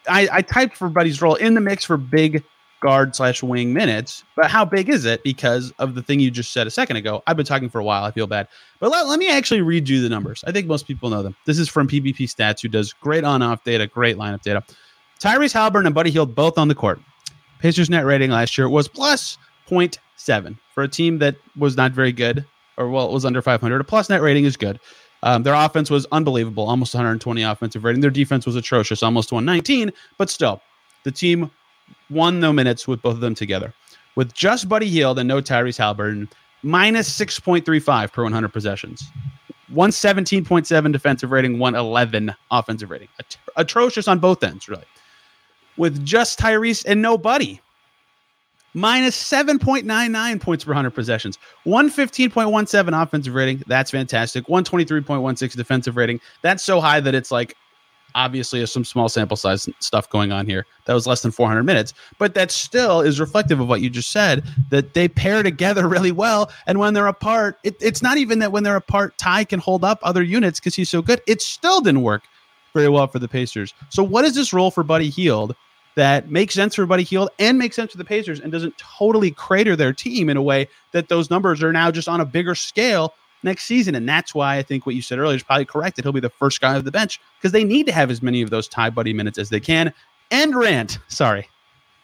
[0.07, 2.43] I, I typed for Buddy's role in the mix for big
[2.79, 6.51] guard slash wing minutes, but how big is it because of the thing you just
[6.51, 7.23] said a second ago?
[7.25, 8.03] I've been talking for a while.
[8.03, 8.47] I feel bad.
[8.79, 10.43] But let, let me actually read you the numbers.
[10.45, 11.35] I think most people know them.
[11.45, 14.63] This is from PBP Stats, who does great on off data, great lineup data.
[15.19, 16.99] Tyrese Haliburton and Buddy Hield both on the court.
[17.59, 19.37] Pacers net rating last year was plus
[20.27, 22.45] 0.7 for a team that was not very good,
[22.77, 23.81] or well, it was under 500.
[23.81, 24.79] A plus net rating is good.
[25.23, 28.01] Um, their offense was unbelievable, almost 120 offensive rating.
[28.01, 29.91] Their defense was atrocious, almost 119.
[30.17, 30.61] But still,
[31.03, 31.49] the team
[32.09, 33.73] won no minutes with both of them together.
[34.15, 36.29] With just Buddy Hield and no Tyrese Haliburton,
[36.61, 39.03] minus 6.35 per 100 possessions.
[39.73, 43.09] 117.7 defensive rating, 111 offensive rating.
[43.19, 44.85] At- atrocious on both ends, really
[45.77, 47.59] with just Tyrese and nobody.
[48.77, 51.39] Minus 7.99 points per 100 possessions.
[51.65, 53.63] 115.17 offensive rating.
[53.65, 54.45] That's fantastic.
[54.45, 56.21] 123.16 defensive rating.
[56.43, 57.57] That's so high that it's like
[58.13, 60.67] obviously some small sample size stuff going on here.
[60.85, 64.11] That was less than 400 minutes, but that still is reflective of what you just
[64.11, 66.51] said that they pair together really well.
[66.67, 69.83] And when they're apart, it, it's not even that when they're apart, Ty can hold
[69.83, 71.19] up other units because he's so good.
[71.25, 72.25] It still didn't work
[72.75, 73.73] very well for the Pacers.
[73.89, 75.55] So, what is this role for Buddy Hield?
[75.97, 79.31] That makes sense for Buddy Hield and makes sense for the Pacers and doesn't totally
[79.31, 82.53] crater their team in a way that those numbers are now just on a bigger
[82.53, 83.95] scale next season.
[83.95, 86.19] And that's why I think what you said earlier is probably correct that he'll be
[86.19, 88.67] the first guy off the bench because they need to have as many of those
[88.67, 89.91] tie buddy minutes as they can.
[90.29, 91.49] And rant, sorry.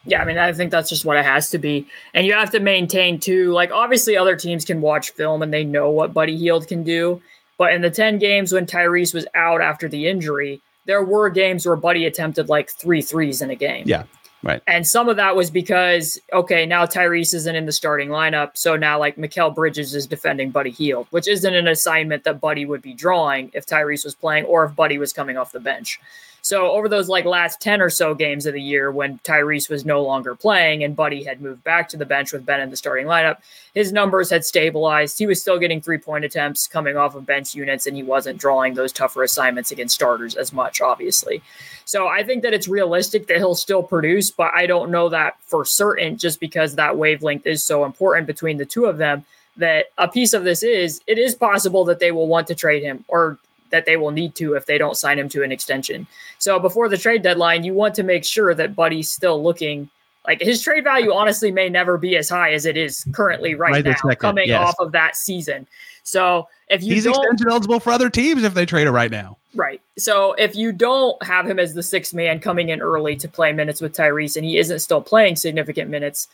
[0.05, 1.87] Yeah, I mean, I think that's just what it has to be.
[2.15, 5.63] And you have to maintain, too, like, obviously, other teams can watch film and they
[5.63, 7.21] know what Buddy Hield can do.
[7.59, 11.65] But in the 10 games when Tyrese was out after the injury, there were games
[11.65, 13.83] where Buddy attempted like three threes in a game.
[13.87, 14.03] Yeah.
[14.43, 14.61] Right.
[14.67, 18.57] And some of that was because, okay, now Tyrese isn't in the starting lineup.
[18.57, 22.65] So now, like, Mikal Bridges is defending Buddy Hield, which isn't an assignment that Buddy
[22.65, 25.97] would be drawing if Tyrese was playing or if Buddy was coming off the bench.
[26.43, 29.85] So over those like last 10 or so games of the year when Tyrese was
[29.85, 32.75] no longer playing and Buddy had moved back to the bench with Ben in the
[32.75, 33.37] starting lineup,
[33.73, 35.17] his numbers had stabilized.
[35.17, 38.73] He was still getting three-point attempts coming off of bench units and he wasn't drawing
[38.73, 41.41] those tougher assignments against starters as much obviously.
[41.85, 45.37] So I think that it's realistic that he'll still produce, but I don't know that
[45.43, 49.23] for certain just because that wavelength is so important between the two of them
[49.55, 52.83] that a piece of this is it is possible that they will want to trade
[52.83, 53.37] him or
[53.73, 56.05] that they will need to if they don't sign him to an extension.
[56.37, 59.89] So before the trade deadline, you want to make sure that Buddy's still looking
[60.27, 63.73] like his trade value honestly may never be as high as it is currently right,
[63.73, 64.61] right now, second, coming yes.
[64.61, 65.67] off of that season.
[66.03, 69.37] So if you he's extension eligible for other teams if they trade it right now.
[69.55, 69.81] Right.
[69.97, 73.53] So if you don't have him as the sixth man coming in early to play
[73.53, 76.27] minutes with Tyrese and he isn't still playing significant minutes,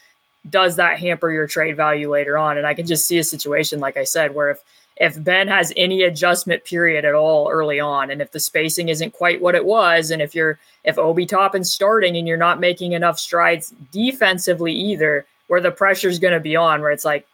[0.49, 2.57] does that hamper your trade value later on?
[2.57, 4.59] And I can just see a situation, like I said, where if
[4.99, 9.13] if Ben has any adjustment period at all early on, and if the spacing isn't
[9.13, 12.91] quite what it was, and if you're if Obi Toppin's starting and you're not making
[12.91, 17.25] enough strides defensively either, where the pressure's going to be on, where it's like,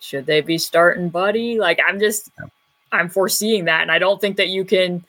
[0.00, 1.58] should they be starting Buddy?
[1.58, 2.30] Like I'm just
[2.90, 5.04] I'm foreseeing that, and I don't think that you can.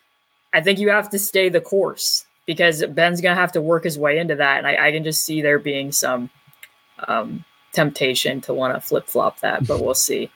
[0.53, 3.83] I think you have to stay the course because Ben's going to have to work
[3.83, 6.29] his way into that, and I, I can just see there being some
[7.07, 10.29] um, temptation to want to flip flop that, but we'll see.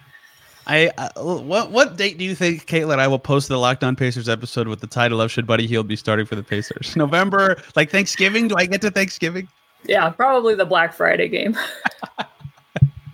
[0.70, 3.96] I uh, what what date do you think Caitlin I will post the Locked On
[3.96, 6.96] Pacers episode with the title of Should Buddy Hield be starting for the Pacers?
[6.96, 8.48] November, like Thanksgiving?
[8.48, 9.48] Do I get to Thanksgiving?
[9.86, 11.58] Yeah, probably the Black Friday game.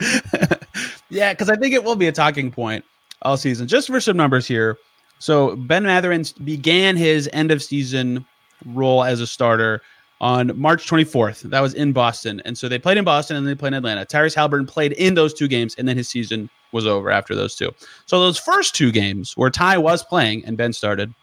[1.09, 2.83] yeah, because I think it will be a talking point
[3.21, 3.67] all season.
[3.67, 4.77] Just for some numbers here.
[5.19, 8.25] So Ben Mathurin began his end of season
[8.65, 9.81] role as a starter
[10.21, 11.41] on March 24th.
[11.41, 12.41] That was in Boston.
[12.45, 14.05] And so they played in Boston and they played in Atlanta.
[14.05, 17.55] Tyrese Haliburton played in those two games, and then his season was over after those
[17.55, 17.71] two.
[18.05, 21.13] So those first two games where Ty was playing and Ben started,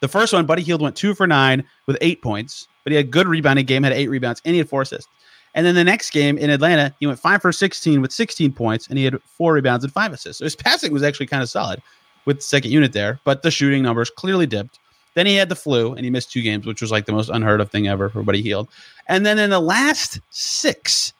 [0.00, 3.06] the first one, Buddy Hield went two for nine with eight points, but he had
[3.06, 5.08] a good rebounding game, had eight rebounds, and he had four assists.
[5.54, 8.88] And then the next game in Atlanta, he went five for 16 with 16 points,
[8.88, 10.38] and he had four rebounds and five assists.
[10.38, 11.80] So his passing was actually kind of solid
[12.24, 14.78] with the second unit there, but the shooting numbers clearly dipped.
[15.14, 17.30] Then he had the flu and he missed two games, which was like the most
[17.30, 18.68] unheard of thing ever for Buddy Hield.
[19.08, 21.12] And then in the last six,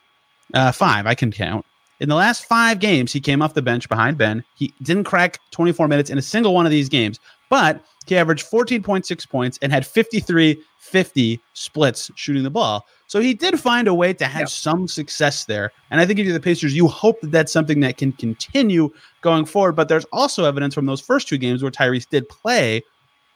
[0.52, 1.64] uh, five, I can count.
[2.00, 4.44] In the last five games, he came off the bench behind Ben.
[4.56, 8.50] He didn't crack 24 minutes in a single one of these games, but he averaged
[8.50, 12.86] 14.6 points and had 53 50 splits shooting the ball.
[13.06, 14.48] So he did find a way to have yep.
[14.48, 15.72] some success there.
[15.90, 18.90] And I think if you're the Pacers, you hope that that's something that can continue
[19.22, 19.72] going forward.
[19.72, 22.82] But there's also evidence from those first two games where Tyrese did play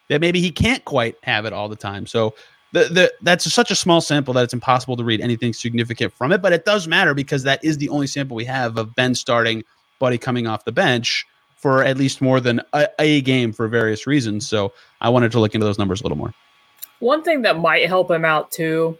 [0.08, 2.06] that maybe he can't quite have it all the time.
[2.06, 2.34] So
[2.72, 6.32] the, the that's such a small sample that it's impossible to read anything significant from
[6.32, 6.42] it.
[6.42, 9.64] But it does matter because that is the only sample we have of Ben starting,
[9.98, 14.06] Buddy coming off the bench for at least more than a, a game for various
[14.06, 14.48] reasons.
[14.48, 16.32] So I wanted to look into those numbers a little more.
[17.00, 18.96] One thing that might help him out too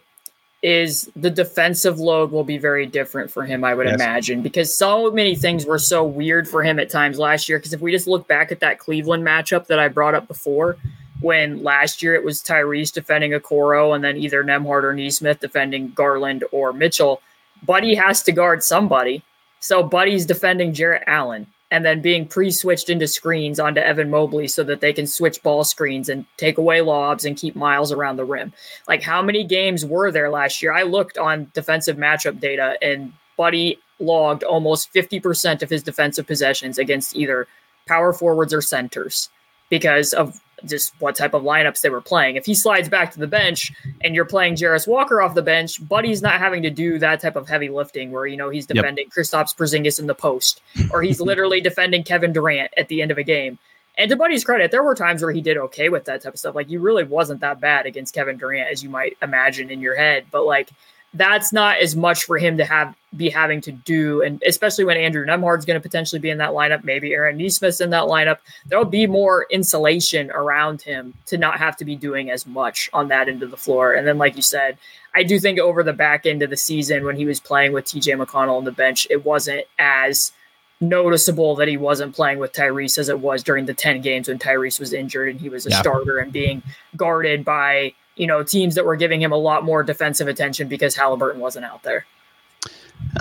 [0.62, 3.94] is the defensive load will be very different for him, I would yes.
[3.94, 7.58] imagine, because so many things were so weird for him at times last year.
[7.58, 10.76] Because if we just look back at that Cleveland matchup that I brought up before,
[11.20, 15.90] when last year it was Tyrese defending Okoro and then either Nembhard or Nesmith defending
[15.90, 17.22] Garland or Mitchell,
[17.64, 19.22] Buddy has to guard somebody.
[19.60, 24.64] So Buddy's defending Jarrett Allen and then being pre-switched into screens onto Evan Mobley so
[24.64, 28.24] that they can switch ball screens and take away lobs and keep Miles around the
[28.24, 28.52] rim.
[28.86, 30.72] Like how many games were there last year?
[30.72, 36.78] I looked on defensive matchup data and Buddy logged almost 50% of his defensive possessions
[36.78, 37.46] against either
[37.86, 39.28] power forwards or centers
[39.68, 42.36] because of just what type of lineups they were playing.
[42.36, 45.86] If he slides back to the bench and you're playing Jarace Walker off the bench,
[45.86, 49.06] Buddy's not having to do that type of heavy lifting where you know he's defending
[49.06, 49.12] yep.
[49.12, 53.18] Kristaps Porzingis in the post or he's literally defending Kevin Durant at the end of
[53.18, 53.58] a game.
[53.96, 56.38] And to Buddy's credit, there were times where he did okay with that type of
[56.38, 56.54] stuff.
[56.54, 59.96] Like he really wasn't that bad against Kevin Durant as you might imagine in your
[59.96, 60.70] head, but like
[61.14, 64.98] that's not as much for him to have be having to do, and especially when
[64.98, 68.38] Andrew Nembhard's going to potentially be in that lineup, maybe Aaron Nesmith's in that lineup,
[68.66, 73.08] there'll be more insulation around him to not have to be doing as much on
[73.08, 73.94] that end of the floor.
[73.94, 74.76] And then, like you said,
[75.14, 77.86] I do think over the back end of the season when he was playing with
[77.86, 80.32] TJ McConnell on the bench, it wasn't as
[80.80, 84.38] noticeable that he wasn't playing with Tyrese as it was during the 10 games when
[84.38, 85.80] Tyrese was injured and he was a yeah.
[85.80, 86.62] starter and being
[86.96, 90.94] guarded by you know, teams that were giving him a lot more defensive attention because
[90.94, 92.04] Haliburton wasn't out there.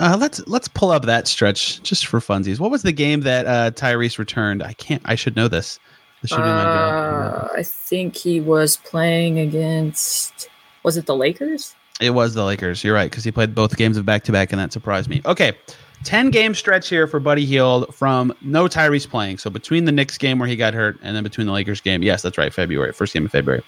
[0.00, 2.58] Uh, let's let's pull up that stretch just for funsies.
[2.58, 4.62] What was the game that uh, Tyrese returned?
[4.62, 5.00] I can't.
[5.04, 5.78] I should know this.
[6.20, 10.48] this should uh, I think he was playing against.
[10.82, 11.74] Was it the Lakers?
[12.00, 12.82] It was the Lakers.
[12.82, 15.22] You're right because he played both games of back to back, and that surprised me.
[15.24, 15.52] Okay,
[16.02, 19.38] ten game stretch here for Buddy Hield from no Tyrese playing.
[19.38, 22.02] So between the Knicks game where he got hurt, and then between the Lakers game,
[22.02, 23.62] yes, that's right, February first game of February.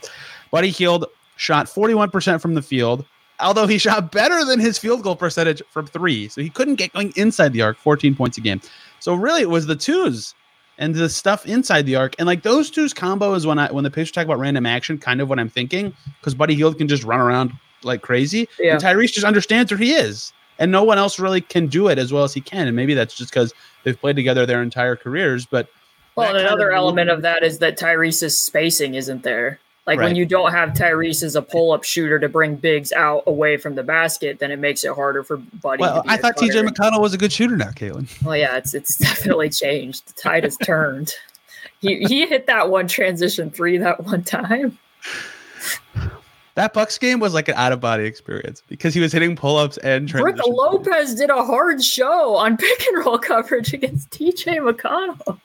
[0.50, 1.06] Buddy Hield
[1.40, 3.04] shot 41% from the field,
[3.40, 6.28] although he shot better than his field goal percentage from three.
[6.28, 8.60] So he couldn't get going inside the arc, 14 points a game.
[9.00, 10.34] So really, it was the twos
[10.76, 12.14] and the stuff inside the arc.
[12.18, 14.98] And like those twos combo is when I when the Pacers talk about random action,
[14.98, 18.46] kind of what I'm thinking, because Buddy Hield can just run around like crazy.
[18.58, 18.74] Yeah.
[18.74, 20.34] And Tyrese just understands where he is.
[20.58, 22.66] And no one else really can do it as well as he can.
[22.66, 25.46] And maybe that's just because they've played together their entire careers.
[25.46, 25.68] But
[26.16, 29.58] well, another element of that is that Tyrese's spacing isn't there.
[29.90, 30.04] Like right.
[30.06, 33.56] when you don't have Tyrese as a pull up shooter to bring bigs out away
[33.56, 35.80] from the basket, then it makes it harder for Buddy.
[35.80, 38.06] Well, I thought TJ McConnell was a good shooter now, Caitlin.
[38.22, 40.06] Well, yeah, it's it's definitely changed.
[40.06, 41.12] The tide has turned.
[41.80, 44.78] he he hit that one transition three that one time.
[46.54, 49.56] That Bucks game was like an out of body experience because he was hitting pull
[49.56, 54.58] ups and Brook Lopez did a hard show on pick and roll coverage against TJ
[54.72, 55.40] McConnell.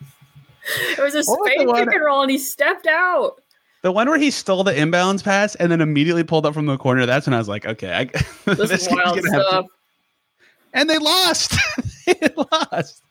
[0.91, 3.41] It was a Spain pick and roll, and he stepped out.
[3.85, 6.75] The one where he stole the inbounds pass and then immediately pulled up from the
[6.75, 7.05] corner.
[7.05, 8.05] That's when I was like, okay, I,
[8.55, 9.67] this, this wild stuff.
[10.73, 11.55] And they lost.
[12.07, 13.03] they lost.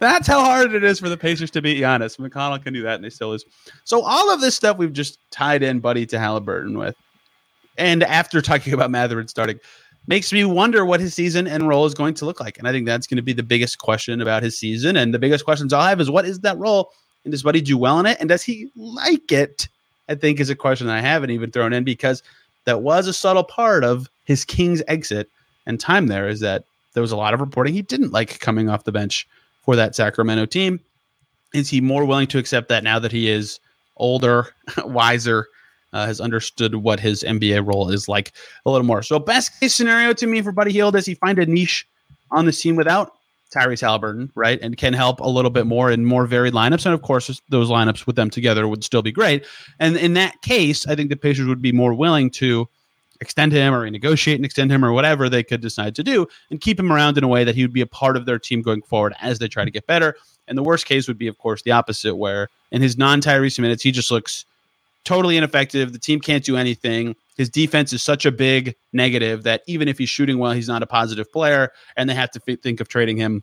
[0.00, 2.16] That's how hard it is for the Pacers to beat Giannis.
[2.16, 3.44] McConnell can do that, and they still lose.
[3.84, 6.96] So all of this stuff we've just tied in Buddy to Haliburton with,
[7.76, 9.60] and after talking about Mathurin starting,
[10.06, 12.56] makes me wonder what his season and role is going to look like.
[12.56, 14.96] And I think that's going to be the biggest question about his season.
[14.96, 16.92] And the biggest questions I'll have is what is that role?
[17.24, 18.16] And does Buddy do well in it?
[18.20, 19.68] And does he like it?
[20.08, 22.22] I think is a question I haven't even thrown in because
[22.64, 25.28] that was a subtle part of his Kings exit
[25.66, 28.68] and time there is that there was a lot of reporting he didn't like coming
[28.68, 29.26] off the bench
[29.62, 30.80] for that Sacramento team.
[31.54, 33.60] Is he more willing to accept that now that he is
[33.96, 34.48] older,
[34.84, 35.48] wiser,
[35.92, 38.32] uh, has understood what his NBA role is like
[38.64, 39.02] a little more.
[39.02, 41.86] So, best case scenario to me for Buddy Hield is he find a niche
[42.30, 43.12] on the team without
[43.52, 46.86] Tyrese Haliburton, right, and can help a little bit more in more varied lineups.
[46.86, 49.46] And of course, those lineups with them together would still be great.
[49.78, 52.68] And in that case, I think the Pacers would be more willing to
[53.20, 56.60] extend him or renegotiate and extend him or whatever they could decide to do and
[56.60, 58.62] keep him around in a way that he would be a part of their team
[58.62, 60.16] going forward as they try to get better.
[60.48, 63.58] And the worst case would be, of course, the opposite, where in his non Tyrese
[63.58, 64.44] minutes, he just looks
[65.04, 65.92] totally ineffective.
[65.92, 67.14] The team can't do anything.
[67.36, 70.82] His defense is such a big negative that even if he's shooting well, he's not
[70.82, 71.72] a positive player.
[71.96, 73.42] And they have to f- think of trading him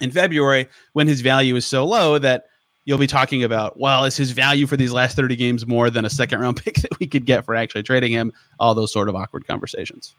[0.00, 2.46] in February when his value is so low that
[2.84, 6.04] you'll be talking about, well, is his value for these last 30 games more than
[6.04, 8.32] a second round pick that we could get for actually trading him?
[8.58, 10.14] All those sort of awkward conversations.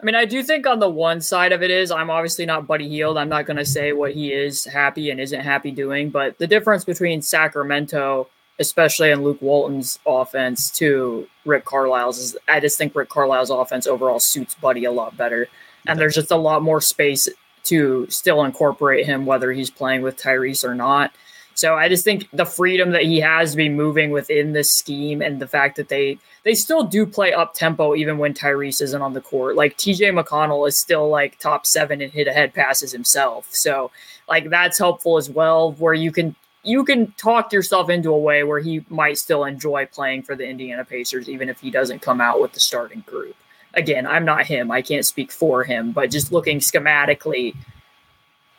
[0.00, 2.66] I mean, I do think on the one side of it is I'm obviously not
[2.66, 3.16] Buddy Hield.
[3.16, 6.46] I'm not going to say what he is happy and isn't happy doing, but the
[6.46, 8.28] difference between Sacramento,
[8.58, 13.86] especially in Luke Walton's offense, to Rick Carlisle's is I just think Rick Carlisle's offense
[13.86, 15.48] overall suits Buddy a lot better.
[15.86, 17.28] And there's just a lot more space
[17.64, 21.12] to still incorporate him, whether he's playing with Tyrese or not.
[21.54, 25.22] So I just think the freedom that he has to be moving within this scheme
[25.22, 29.02] and the fact that they they still do play up tempo even when Tyrese isn't
[29.02, 29.54] on the court.
[29.54, 33.48] Like TJ McConnell is still like top seven and hit ahead passes himself.
[33.54, 33.92] So
[34.28, 36.34] like that's helpful as well, where you can
[36.64, 40.46] you can talk yourself into a way where he might still enjoy playing for the
[40.48, 43.36] Indiana Pacers, even if he doesn't come out with the starting group.
[43.74, 44.70] Again, I'm not him.
[44.70, 47.54] I can't speak for him, but just looking schematically,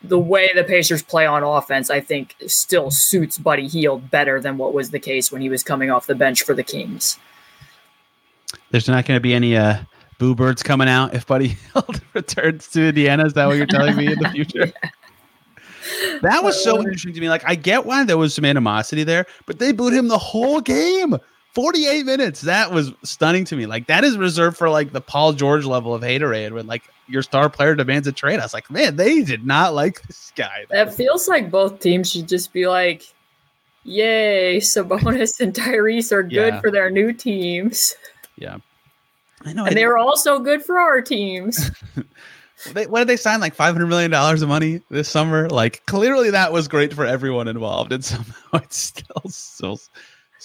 [0.03, 4.57] the way the Pacers play on offense, I think, still suits Buddy Hield better than
[4.57, 7.17] what was the case when he was coming off the bench for the Kings.
[8.71, 9.79] There's not going to be any uh,
[10.19, 13.25] boo birds coming out if Buddy Hield returns to Indiana.
[13.25, 14.71] Is that what you're telling me in the future?
[14.83, 14.89] yeah.
[16.21, 17.29] That was so uh, interesting to me.
[17.29, 20.61] Like, I get why there was some animosity there, but they booed him the whole
[20.61, 21.17] game.
[21.55, 22.41] 48 minutes.
[22.41, 23.65] That was stunning to me.
[23.65, 27.21] Like that is reserved for like the Paul George level of haterade when like your
[27.21, 28.41] star player demands a trade.
[28.41, 30.65] I was like, man, they did not like this guy.
[30.69, 33.03] That feels like both teams should just be like,
[33.85, 36.59] yay, Sabonis and Tyrese are good yeah.
[36.59, 37.95] for their new teams.
[38.37, 38.57] Yeah.
[39.45, 39.63] I know.
[39.63, 41.71] And I they were also good for our teams.
[42.73, 43.39] they, what did they sign?
[43.39, 45.49] Like $500 million of money this summer?
[45.49, 47.91] Like clearly that was great for everyone involved.
[47.91, 49.77] And somehow it's still so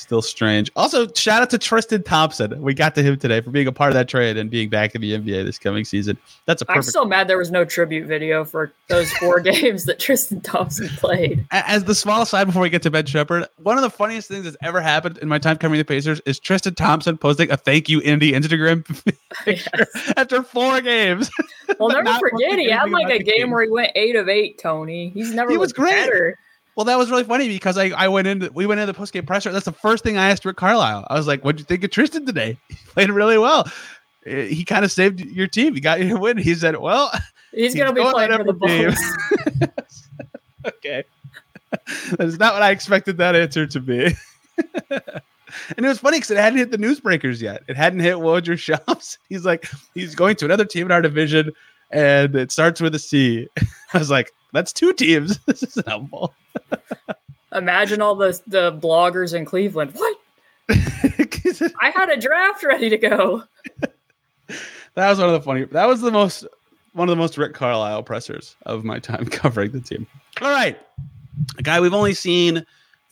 [0.00, 0.70] Still strange.
[0.76, 2.62] Also, shout out to Tristan Thompson.
[2.62, 4.94] We got to him today for being a part of that trade and being back
[4.94, 6.16] in the NBA this coming season.
[6.46, 6.86] That's a perfect.
[6.86, 10.88] I'm still mad there was no tribute video for those four games that Tristan Thompson
[10.88, 11.46] played.
[11.50, 14.44] As the small side before we get to Ben Sheppard, one of the funniest things
[14.44, 17.90] that's ever happened in my time covering the Pacers is Tristan Thompson posting a thank
[17.90, 18.86] you Indy Instagram
[19.46, 19.68] yes.
[20.16, 21.30] after four games.
[21.78, 24.58] Well, never forget he had like a game, game, where he went eight of eight.
[24.58, 25.50] Tony, he's never.
[25.50, 25.90] He was great.
[25.90, 26.38] Better.
[26.76, 29.26] Well, that was really funny because I, I went into we went into the postgame
[29.26, 29.52] presser.
[29.52, 31.06] That's the first thing I asked Rick Carlisle.
[31.10, 32.56] I was like, "What'd you think of Tristan today?
[32.68, 33.70] He played really well.
[34.26, 35.74] Eh, he kind of saved your team.
[35.74, 37.10] He got you a win." He said, "Well,
[37.52, 38.98] he's, he's gonna be playing for the Bulls."
[40.66, 41.04] okay,
[42.16, 44.14] that's not what I expected that answer to be.
[44.90, 47.62] and it was funny because it hadn't hit the newsbreakers yet.
[47.68, 49.18] It hadn't hit Woj Shams.
[49.28, 51.52] He's like, he's going to another team in our division,
[51.90, 53.48] and it starts with a C.
[53.92, 55.38] I was like, that's two teams.
[55.46, 56.34] this isn't helpful.
[57.52, 59.92] Imagine all the the bloggers in Cleveland.
[59.94, 60.16] What?
[60.68, 63.44] I had a draft ready to go.
[64.94, 65.64] that was one of the funny.
[65.64, 66.46] That was the most
[66.92, 70.06] one of the most Rick Carlisle pressers of my time covering the team.
[70.40, 70.78] All right,
[71.58, 72.64] a guy we've only seen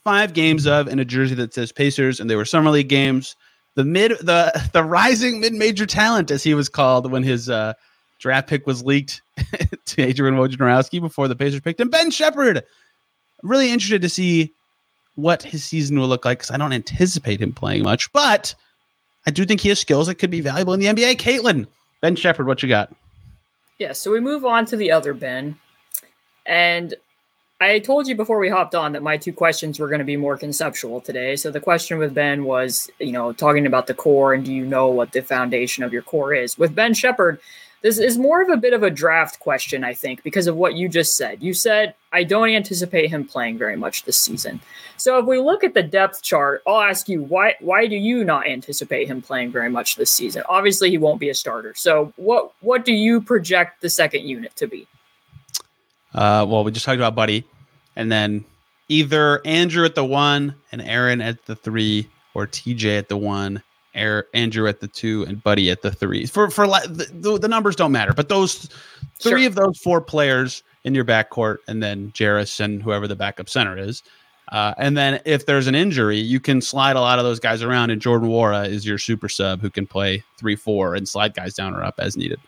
[0.05, 3.37] five games of in a jersey that says Pacers, and they were summer league games.
[3.75, 7.75] The mid, the the rising mid major talent, as he was called when his uh,
[8.19, 9.23] draft pick was leaked
[9.87, 11.91] to Adrian Wojnarowski before the Pacers picked him.
[11.91, 12.65] Ben Sheppard.
[13.43, 14.53] Really interested to see
[15.15, 18.55] what his season will look like because I don't anticipate him playing much, but
[19.27, 21.17] I do think he has skills that could be valuable in the NBA.
[21.17, 21.67] Caitlin,
[22.01, 22.95] Ben Sheppard, what you got?
[23.79, 25.57] Yeah, so we move on to the other Ben.
[26.47, 26.95] And
[27.61, 30.17] I told you before we hopped on that my two questions were going to be
[30.17, 31.35] more conceptual today.
[31.35, 34.65] So the question with Ben was, you know, talking about the core and do you
[34.65, 36.57] know what the foundation of your core is?
[36.57, 37.41] With Ben Sheppard,
[37.83, 40.75] this is more of a bit of a draft question, I think, because of what
[40.75, 41.43] you just said.
[41.43, 44.61] You said, I don't anticipate him playing very much this season.
[44.97, 48.25] So if we look at the depth chart, I'll ask you, why why do you
[48.25, 50.43] not anticipate him playing very much this season?
[50.49, 51.73] Obviously he won't be a starter.
[51.77, 54.87] So what what do you project the second unit to be?
[56.15, 57.45] Uh, well, we just talked about Buddy,
[57.95, 58.45] and then
[58.89, 63.63] either Andrew at the one and Aaron at the three, or TJ at the one
[63.95, 66.27] Andrew at the two, and Buddy at the three.
[66.27, 68.69] For for the, the numbers don't matter, but those
[69.19, 69.49] three sure.
[69.49, 73.77] of those four players in your backcourt, and then Jarace and whoever the backup center
[73.77, 74.03] is.
[74.51, 77.63] Uh, and then if there's an injury, you can slide a lot of those guys
[77.63, 81.35] around, and Jordan Nwora is your super sub who can play three, four, and slide
[81.35, 82.41] guys down or up as needed.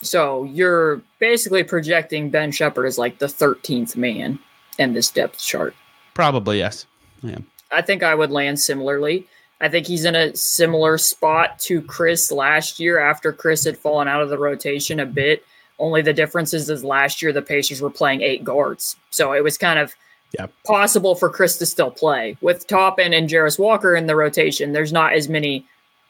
[0.00, 4.38] So you're basically projecting Ben Sheppard as like the 13th man
[4.78, 5.74] in this depth chart.
[6.14, 6.86] Probably yes.
[7.22, 7.38] Yeah.
[7.70, 9.26] I think I would land similarly.
[9.60, 14.06] I think he's in a similar spot to Chris last year after Chris had fallen
[14.06, 15.44] out of the rotation a bit.
[15.78, 18.96] Only the difference is, is last year the Pacers were playing eight guards.
[19.10, 19.94] So it was kind of
[20.32, 20.46] yeah.
[20.64, 22.36] possible for Chris to still play.
[22.40, 25.66] With Toppin and Jarace Walker in the rotation, there's not as many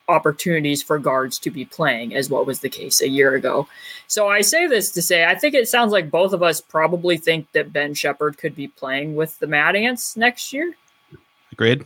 [0.09, 3.68] opportunities for guards to be playing as what was the case a year ago.
[4.07, 7.18] So I say this to say I think it sounds like both of us probably
[7.18, 10.74] think that Ben Sheppard could be playing with the Mad Ants next year.
[11.53, 11.84] Agreed.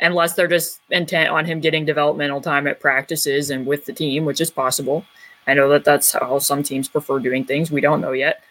[0.00, 4.24] Unless they're just intent on him getting developmental time at practices and with the team,
[4.24, 5.04] which is possible.
[5.46, 7.70] I know that that's how some teams prefer doing things.
[7.70, 8.42] We don't know yet.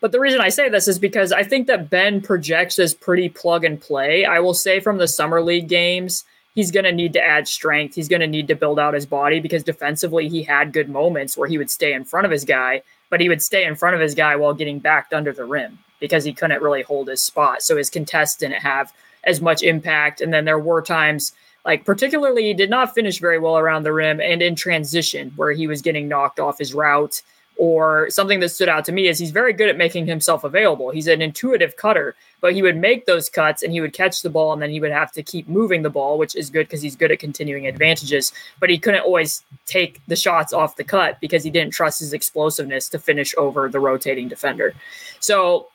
[0.00, 3.28] But the reason I say this is because I think that Ben projects as pretty
[3.28, 4.24] plug and play.
[4.24, 7.94] I will say from the summer league games, he's going to need to add strength.
[7.94, 11.36] He's going to need to build out his body because defensively, he had good moments
[11.36, 13.94] where he would stay in front of his guy, but he would stay in front
[13.94, 17.22] of his guy while getting backed under the rim because he couldn't really hold his
[17.22, 17.62] spot.
[17.62, 18.92] So his contest didn't have
[19.26, 20.20] as much impact.
[20.20, 21.32] And then there were times,
[21.64, 25.52] like particularly, he did not finish very well around the rim and in transition where
[25.52, 27.22] he was getting knocked off his route
[27.58, 30.90] or something that stood out to me is he's very good at making himself available.
[30.90, 34.30] He's an intuitive cutter, but he would make those cuts and he would catch the
[34.30, 36.82] ball and then he would have to keep moving the ball, which is good because
[36.82, 38.32] he's good at continuing advantages.
[38.60, 42.12] But he couldn't always take the shots off the cut because he didn't trust his
[42.12, 44.74] explosiveness to finish over the rotating defender.
[45.20, 45.68] So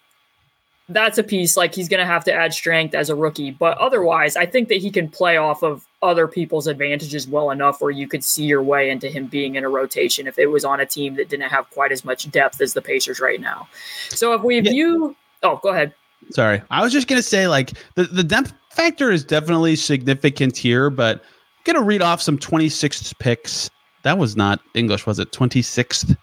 [0.93, 3.51] that's a piece like he's going to have to add strength as a rookie.
[3.51, 7.81] But otherwise, I think that he can play off of other people's advantages well enough
[7.81, 10.65] where you could see your way into him being in a rotation if it was
[10.65, 13.67] on a team that didn't have quite as much depth as the Pacers right now.
[14.09, 14.71] So if we yeah.
[14.71, 15.93] view, oh, go ahead.
[16.29, 20.55] Sorry, I was just going to say like the the depth factor is definitely significant
[20.55, 21.21] here, but I'm
[21.63, 23.69] going to read off some 26th picks.
[24.03, 25.31] That was not English, was it?
[25.31, 26.15] 26th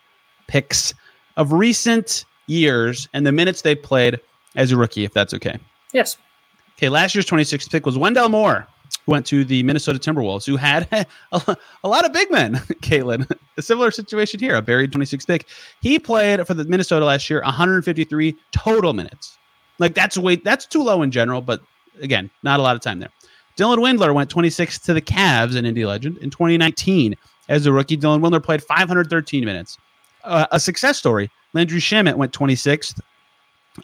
[0.46, 0.94] picks
[1.36, 4.18] of recent years and the minutes they played
[4.56, 5.58] as a rookie, if that's okay.
[5.92, 6.16] Yes.
[6.76, 8.66] Okay, last year's 26th pick was Wendell Moore,
[9.04, 10.88] who went to the Minnesota Timberwolves, who had
[11.32, 13.30] a, a lot of big men, Caitlin.
[13.56, 15.46] A similar situation here, a buried 26th pick.
[15.80, 19.36] He played for the Minnesota last year 153 total minutes.
[19.78, 21.60] Like that's way that's too low in general, but
[22.00, 23.10] again, not a lot of time there.
[23.56, 27.16] Dylan Windler went 26 to the Cavs, an indie legend, in 2019
[27.48, 27.96] as a rookie.
[27.96, 29.78] Dylan Windler played 513 minutes.
[30.22, 31.28] Uh, a success story.
[31.54, 33.00] Landry Shamet went 26th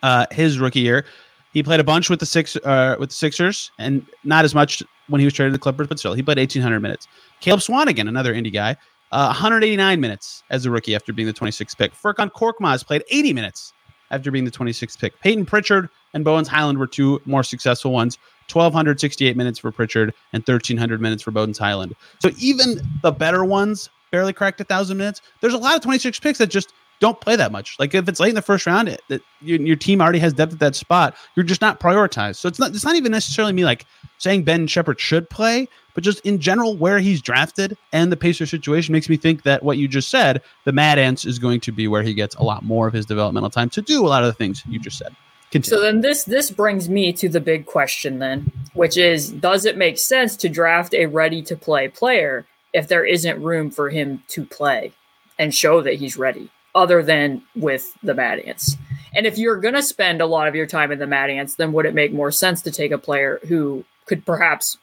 [0.03, 1.05] uh, his rookie year.
[1.53, 4.83] He played a bunch with the six uh, with the Sixers, and not as much
[5.09, 7.07] when he was traded to the Clippers, but still, he played 1,800 minutes.
[7.41, 8.77] Caleb Swanigan, another indie guy,
[9.13, 11.93] uh, 189 minutes as a rookie after being the 26th pick.
[11.95, 13.73] Furkan Korkmaz played 80 minutes
[14.11, 15.19] after being the 26th pick.
[15.21, 18.19] Payton Pritchard and Bones Hyland were two more successful ones.
[18.53, 21.95] 1,268 minutes for Pritchard and 1,300 minutes for Bones Hyland.
[22.21, 25.23] So even the better ones barely cracked a thousand minutes.
[25.41, 27.77] There's a lot of 26 picks that just don't play that much.
[27.79, 30.33] Like if it's late in the first round, it, that your, your team already has
[30.33, 32.37] depth at that spot, you're just not prioritized.
[32.37, 33.85] So it's not it's not even necessarily me like
[34.19, 38.47] saying Ben Sheppard should play, but just in general where he's drafted and the Pacer
[38.47, 41.73] situation makes me think that what you just said, the Mad Ants is going to
[41.73, 44.23] be where he gets a lot more of his developmental time to do a lot
[44.23, 45.15] of the things you just said.
[45.51, 45.77] Continue.
[45.77, 49.77] So then this this brings me to the big question then, which is does it
[49.77, 54.23] make sense to draft a ready to play player if there isn't room for him
[54.29, 54.93] to play
[55.39, 56.51] and show that he's ready?
[56.75, 58.77] Other than with the Mad Ants.
[59.15, 61.55] And if you're going to spend a lot of your time in the Mad Ants,
[61.55, 64.77] then would it make more sense to take a player who could perhaps,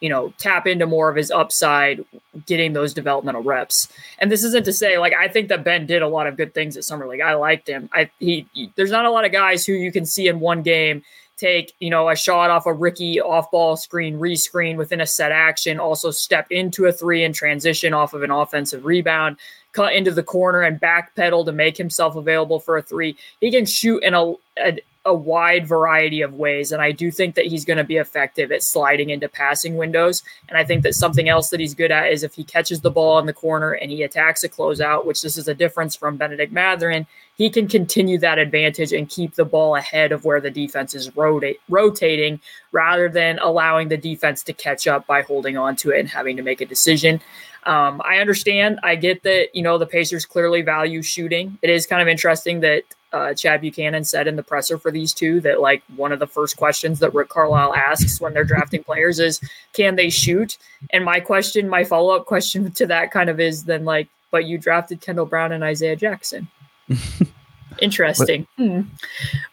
[0.00, 2.04] you know, tap into more of his upside,
[2.46, 3.88] getting those developmental reps?
[4.18, 6.52] And this isn't to say like I think that Ben did a lot of good
[6.52, 7.20] things at Summer League.
[7.20, 7.88] I liked him.
[7.92, 10.62] I he, he there's not a lot of guys who you can see in one
[10.62, 11.02] game
[11.36, 15.32] take, you know, a shot off a Ricky off ball screen, rescreen within a set
[15.32, 19.36] action, also step into a three and transition off of an offensive rebound
[19.76, 23.14] cut into the corner and backpedal to make himself available for a three.
[23.40, 26.72] He can shoot in a, a, a wide variety of ways.
[26.72, 30.22] And I do think that he's going to be effective at sliding into passing windows.
[30.48, 32.90] And I think that something else that he's good at is if he catches the
[32.90, 36.16] ball in the corner and he attacks a closeout, which this is a difference from
[36.16, 40.50] Bennedict Mathurin, he can continue that advantage and keep the ball ahead of where the
[40.50, 42.40] defense is rotate, rotating
[42.72, 46.36] rather than allowing the defense to catch up by holding on to it and having
[46.36, 47.20] to make a decision.
[47.64, 48.78] Um, I understand.
[48.82, 51.58] I get that, you know, the Pacers clearly value shooting.
[51.62, 52.84] It is kind of interesting that
[53.16, 56.26] uh, Chad Buchanan said in the presser for these two that, like, one of the
[56.26, 59.40] first questions that Rick Carlisle asks when they're drafting players is,
[59.72, 60.58] can they shoot?
[60.90, 64.44] And my question, my follow up question to that kind of is then, like, but
[64.44, 66.48] you drafted Kendall Brown and Isaiah Jackson.
[67.80, 68.46] Interesting.
[68.56, 68.80] But, hmm.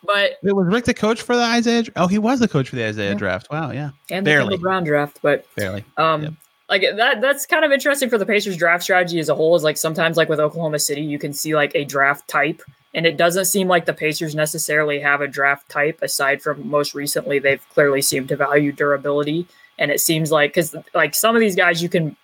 [0.05, 1.83] but it was Rick the coach for the Isaiah.
[1.95, 3.17] Oh, he was the coach for the Isaiah yeah.
[3.17, 3.47] draft.
[3.51, 4.55] Wow, yeah, and Barely.
[4.55, 5.83] the Brown draft, but barely.
[5.97, 6.33] Um, yep.
[6.73, 7.21] Like that.
[7.21, 9.55] That's kind of interesting for the Pacers draft strategy as a whole.
[9.55, 12.61] Is like sometimes like with Oklahoma City, you can see like a draft type,
[12.93, 15.99] and it doesn't seem like the Pacers necessarily have a draft type.
[16.01, 19.47] Aside from most recently, they've clearly seemed to value durability,
[19.77, 22.15] and it seems like because like some of these guys you can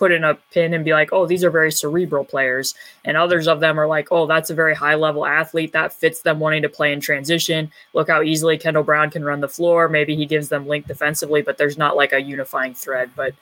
[0.00, 2.74] put in a pin and be like, oh, these are very cerebral players.
[3.04, 6.22] And others of them are like, oh, that's a very high level athlete that fits
[6.22, 7.70] them wanting to play in transition.
[7.92, 9.90] Look how easily Kendall Brown can run the floor.
[9.90, 13.10] Maybe he gives them link defensively, but there's not like a unifying thread.
[13.14, 13.34] But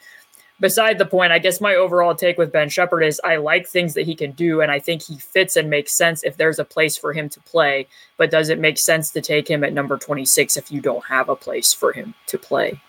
[0.59, 3.93] beside the point, I guess my overall take with Ben Sheppard is I like things
[3.93, 6.65] that he can do, and I think he fits and makes sense if there's a
[6.65, 7.87] place for him to play.
[8.17, 11.29] But does it make sense to take him at number 26 if you don't have
[11.29, 12.81] a place for him to play?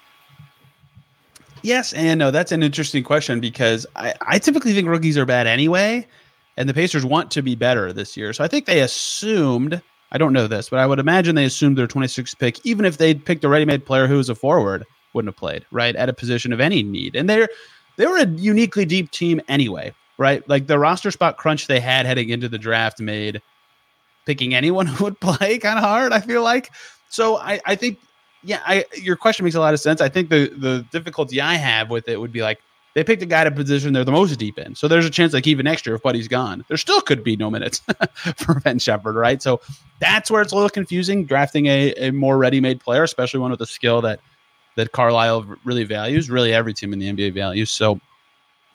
[1.62, 2.30] Yes and no.
[2.30, 6.06] That's an interesting question because I, I typically think rookies are bad anyway,
[6.56, 8.32] and the Pacers want to be better this year.
[8.32, 9.82] So I think they assumed.
[10.12, 12.98] I don't know this, but I would imagine they assumed their 26th pick, even if
[12.98, 16.12] they'd picked a ready-made player who was a forward, wouldn't have played right at a
[16.12, 17.16] position of any need.
[17.16, 17.48] And they're
[17.96, 20.46] they were a uniquely deep team anyway, right?
[20.48, 23.42] Like the roster spot crunch they had heading into the draft made
[24.26, 26.12] picking anyone who would play kind of hard.
[26.12, 26.70] I feel like
[27.08, 27.36] so.
[27.38, 27.98] I I think
[28.42, 30.00] yeah, I your question makes a lot of sense.
[30.00, 32.60] I think the the difficulty I have with it would be like
[32.94, 34.74] they picked a guy to position they're the most deep in.
[34.74, 37.36] So there's a chance like even next year if Buddy's gone, there still could be
[37.36, 37.82] no minutes
[38.36, 39.40] for Ben Sheppard, right?
[39.40, 39.60] So
[40.00, 43.60] that's where it's a little confusing drafting a, a more ready-made player, especially one with
[43.60, 44.20] a skill that
[44.76, 47.70] that Carlisle really values, really every team in the NBA values.
[47.70, 48.00] So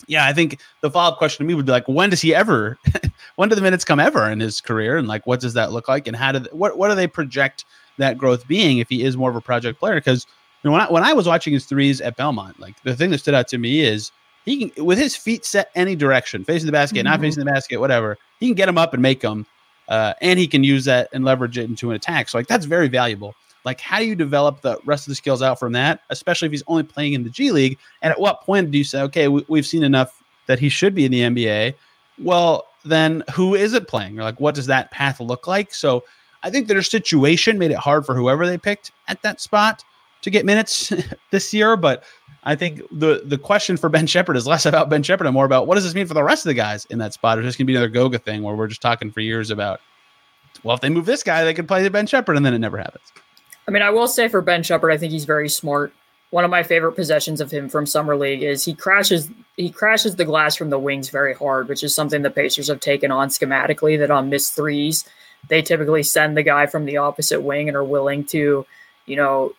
[0.07, 2.77] yeah, I think the follow-up question to me would be like, when does he ever
[3.35, 4.97] when do the minutes come ever in his career?
[4.97, 6.07] And like what does that look like?
[6.07, 7.65] And how do they, what what do they project
[7.97, 9.95] that growth being if he is more of a project player.
[9.95, 10.25] Because
[10.63, 13.11] you know, when I, when I was watching his threes at Belmont, like the thing
[13.11, 14.11] that stood out to me is
[14.45, 17.09] he can with his feet set any direction, facing the basket, mm-hmm.
[17.09, 18.17] not facing the basket, whatever.
[18.39, 19.45] He can get them up and make them,
[19.87, 22.29] uh, and he can use that and leverage it into an attack.
[22.29, 23.35] So like that's very valuable.
[23.65, 26.51] Like how do you develop the rest of the skills out from that, especially if
[26.51, 27.77] he's only playing in the G League?
[28.01, 30.93] And at what point do you say, okay, we, we've seen enough that he should
[30.93, 31.73] be in the NBA?
[32.19, 34.19] Well, then who is it playing?
[34.19, 35.73] Or like what does that path look like?
[35.73, 36.03] So
[36.43, 39.83] I think their situation made it hard for whoever they picked at that spot
[40.21, 40.93] to get minutes
[41.31, 41.75] this year.
[41.75, 42.03] But
[42.43, 45.45] I think the the question for Ben Sheppard is less about Ben Sheppard and more
[45.45, 47.39] about what does this mean for the rest of the guys in that spot.
[47.39, 49.81] Is this gonna be another Goga thing where we're just talking for years about
[50.63, 52.77] well, if they move this guy, they could play Ben Sheppard, and then it never
[52.77, 53.11] happens.
[53.67, 55.93] I mean, I will say for Ben Sheppard, I think he's very smart.
[56.29, 60.15] One of my favorite possessions of him from summer league is he crashes he crashes
[60.15, 63.29] the glass from the wings very hard, which is something the Pacers have taken on
[63.29, 63.97] schematically.
[63.97, 65.05] That on missed threes,
[65.47, 68.65] they typically send the guy from the opposite wing and are willing to,
[69.05, 69.53] you know,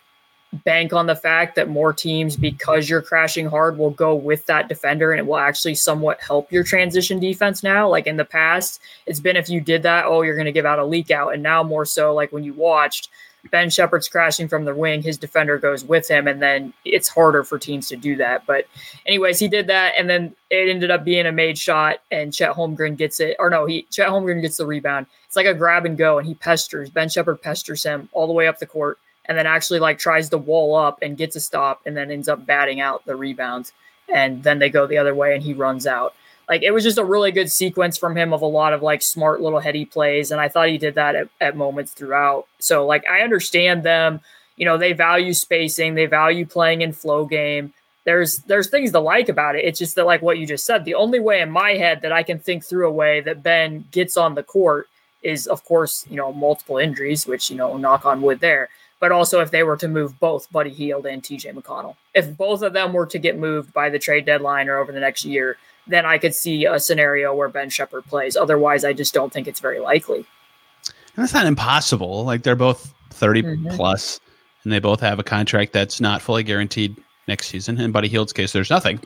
[0.53, 4.69] bank on the fact that more teams, because you're crashing hard, will go with that
[4.69, 7.89] defender and it will actually somewhat help your transition defense now.
[7.89, 10.65] Like in the past, it's been if you did that, oh, you're going to give
[10.65, 11.33] out a leak out.
[11.33, 13.09] And now more so, like when you watched,
[13.51, 17.43] Ben Sheppard's crashing from the wing, his defender goes with him, and then it's harder
[17.43, 18.45] for teams to do that.
[18.45, 18.65] But,
[19.05, 22.53] anyways, he did that, and then it ended up being a made shot, and Chet
[22.53, 25.05] Holmgren gets it, or no, he Chet Holmgren gets the rebound.
[25.25, 28.33] It's like a grab and go, and he pesters Ben Sheppard pesters him all the
[28.33, 31.39] way up the court, and then actually like tries to wall up and gets a
[31.39, 33.71] stop, and then ends up batting out the rebound,
[34.13, 36.13] and then they go the other way, and he runs out
[36.49, 39.01] like it was just a really good sequence from him of a lot of like
[39.01, 42.47] smart little heady plays and i thought he did that at, at moments throughout.
[42.59, 44.21] So like i understand them.
[44.55, 47.73] You know they value spacing they value playing in flow game.
[48.05, 49.65] There's there's things to like about it.
[49.65, 52.11] It's just that like what you just said the only way in my head that
[52.11, 54.87] i can think through a way that ben gets on the court
[55.23, 58.69] is of course you know multiple injuries which you know knock on wood there
[58.99, 61.95] but also if they were to move both buddy Hield and tj mcconnell.
[62.13, 64.99] If both of them were to get moved by the trade deadline or over the
[64.99, 65.57] next year
[65.87, 68.35] then I could see a scenario where Ben Sheppard plays.
[68.35, 70.17] Otherwise, I just don't think it's very likely.
[70.17, 72.23] And that's not impossible.
[72.23, 73.75] Like they're both 30 mm-hmm.
[73.75, 74.19] plus,
[74.63, 76.95] and they both have a contract that's not fully guaranteed
[77.27, 77.79] next season.
[77.79, 78.99] In Buddy Hield's case, there's nothing.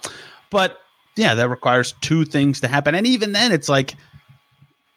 [0.50, 0.80] But
[1.16, 2.96] yeah, that requires two things to happen.
[2.96, 3.96] And even then, it's like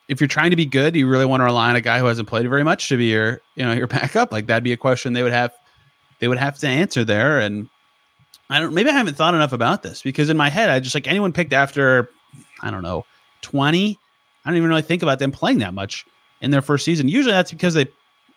[0.09, 2.07] if you're trying to be good, you really want to rely on a guy who
[2.07, 4.33] hasn't played very much to be your, you know, your backup.
[4.33, 5.53] Like that'd be a question they would have
[6.21, 7.41] they would have to answer there.
[7.41, 7.69] And
[8.51, 8.75] I don't.
[8.75, 11.33] Maybe I haven't thought enough about this because in my head, I just like anyone
[11.33, 12.11] picked after,
[12.63, 13.07] I don't know,
[13.41, 13.99] twenty.
[14.45, 16.05] I don't even really think about them playing that much
[16.41, 17.09] in their first season.
[17.09, 17.87] Usually, that's because they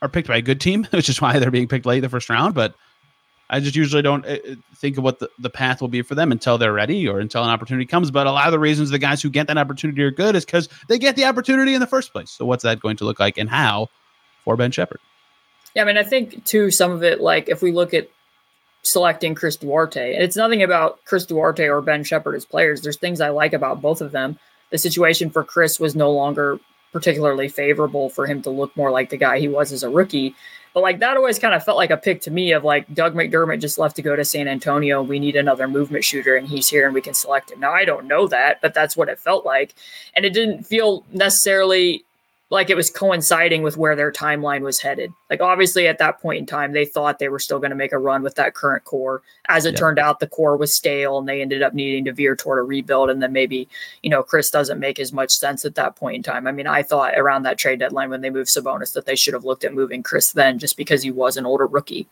[0.01, 2.29] are picked by a good team, which is why they're being picked late the first
[2.29, 2.53] round.
[2.53, 2.75] But
[3.49, 6.15] I just usually don't uh, uh, think of what the, the path will be for
[6.15, 8.11] them until they're ready or until an opportunity comes.
[8.11, 10.45] But a lot of the reasons the guys who get that opportunity are good is
[10.45, 12.31] because they get the opportunity in the first place.
[12.31, 13.89] So what's that going to look like and how
[14.43, 14.99] for Ben Sheppard?
[15.75, 18.09] Yeah, I mean, I think too some of it, like if we look at
[18.83, 20.13] selecting Chris Duarte.
[20.13, 22.81] And it's nothing about Chris Duarte or Ben Sheppard as players.
[22.81, 24.39] There's things I like about both of them.
[24.69, 26.59] The situation for Chris was no longer
[26.93, 30.33] particularly favorable for him to look more like the guy he was as a rookie.
[30.73, 33.13] But like that always kind of felt like a pick to me of like Doug
[33.13, 35.01] McDermott just left to go to San Antonio.
[35.01, 37.59] We need another movement shooter, and he's here, and we can select him.
[37.59, 39.73] Now I don't know that, but that's what it felt like,
[40.15, 42.05] and it didn't feel necessarily
[42.49, 45.11] like it was coinciding with where their timeline was headed.
[45.29, 47.91] Like obviously at that point in time, they thought they were still going to make
[47.91, 49.21] a run with that current core.
[49.49, 52.37] As it turned out, the core was stale and they ended up needing to veer
[52.37, 53.09] toward a rebuild.
[53.09, 53.67] And then maybe,
[54.01, 56.47] you know, Chris doesn't make as much sense at that point in time.
[56.47, 59.33] I mean, I thought around that trade deadline when they moved Sabonis that they should
[59.33, 62.07] have looked at moving Chris then just because he was an older rookie.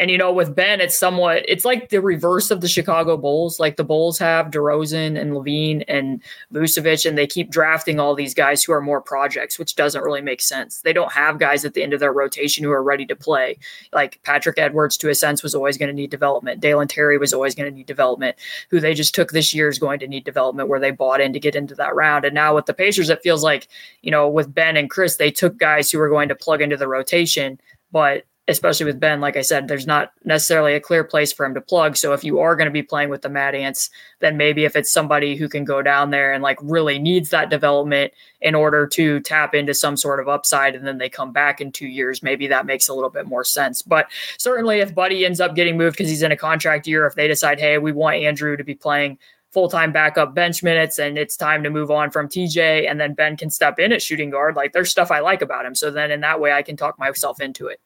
[0.00, 3.60] And you know, with Ben, it's somewhat it's like the reverse of the Chicago Bulls.
[3.60, 6.22] Like the Bulls have DeRozan and LaVine and
[6.54, 10.22] Vucevic, and they keep drafting all these guys who are more projects, which doesn't really
[10.22, 10.80] make sense.
[10.80, 13.58] They don't have guys at the end of their rotation who are ready to play.
[13.92, 16.62] Like Patrick Edwards, to a sense, was always going to need development.
[16.62, 18.36] Dalen Terry was always going to need development.
[18.70, 21.34] Who they just took this year is going to need development, where they bought in
[21.34, 22.24] to get into that round.
[22.24, 23.68] And now with the Pacers, it feels like
[24.00, 26.78] you know, with Ben and Chris, they took guys who were going to plug into
[26.78, 27.60] the rotation,
[27.92, 31.54] but especially with Ben, like I said, there's not necessarily a clear place for him
[31.54, 31.96] to plug.
[31.96, 34.76] So if you are going to be playing with the Mad Ants, then maybe if
[34.76, 38.86] it's somebody who can go down there and like really needs that development in order
[38.88, 42.22] to tap into some sort of upside and then they come back in two years,
[42.22, 43.82] maybe that makes a little bit more sense.
[43.82, 47.14] But certainly if Buddy ends up getting moved because he's in a contract year, if
[47.14, 49.18] they decide, hey, we want Andrew to be playing
[49.52, 53.36] full-time backup bench minutes and it's time to move on from TJ and then Ben
[53.36, 56.12] can step in at shooting guard like there's stuff I like about him so then
[56.12, 57.80] in that way I can talk myself into it.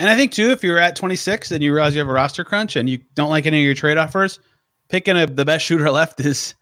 [0.00, 2.42] And I think too, if you're at 26 and you realize you have a roster
[2.42, 4.40] crunch and you don't like any of your trade offers,
[4.88, 6.54] picking a, the best shooter left is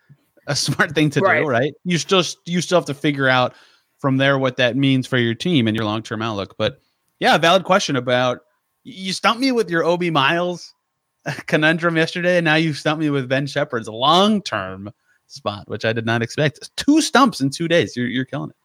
[0.48, 1.42] a smart thing to right.
[1.42, 1.72] do, right?
[1.84, 3.54] You still you still have to figure out
[4.00, 6.56] from there what that means for your team and your long term outlook.
[6.58, 6.80] But
[7.20, 8.40] yeah, valid question about
[8.82, 10.74] you stumped me with your Obi Miles
[11.46, 14.90] conundrum yesterday, and now you stumped me with Ben Sheppard's long term
[15.28, 16.76] spot, which I did not expect.
[16.76, 17.96] Two stumps in two days.
[17.96, 18.56] You're you're killing it.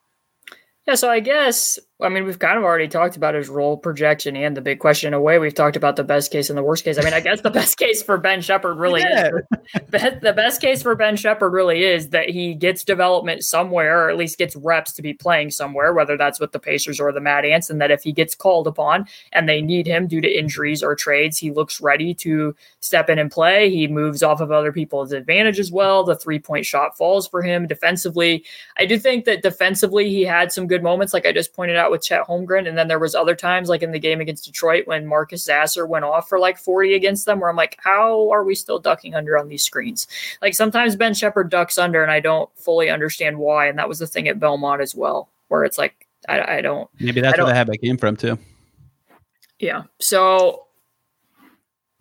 [0.88, 4.36] Yeah, so I guess I mean we've kind of already talked about his role projection
[4.36, 5.40] and the big question in a way.
[5.40, 6.98] We've talked about the best case and the worst case.
[7.00, 9.30] I mean, I guess the best case for Ben Sheppard really yeah.
[9.30, 14.10] is the best case for Ben Sheppard really is that he gets development somewhere, or
[14.10, 17.22] at least gets reps to be playing somewhere, whether that's with the Pacers or the
[17.22, 20.28] Mad Ants, and that if he gets called upon and they need him due to
[20.28, 23.70] injuries or trades, he looks ready to step in and play.
[23.70, 26.04] He moves off of other people's advantage as well.
[26.04, 28.44] The three point shot falls for him defensively.
[28.78, 31.93] I do think that defensively he had some good moments, like I just pointed out
[31.94, 32.68] with Chet Holmgren.
[32.68, 35.86] And then there was other times, like in the game against Detroit, when Marcus Sasser
[35.86, 39.16] went off for like 40 against them, where I'm like, how are we still ducking
[39.16, 40.08] under on these screens?
[40.42, 43.68] Like sometimes Ben Sheppard ducks under, and I don't fully understand why.
[43.68, 46.90] And that was the thing at Belmont as well, where it's like, I, I don't.
[47.00, 48.40] Maybe that's where the habit came from too.
[49.60, 49.84] Yeah.
[50.00, 50.66] So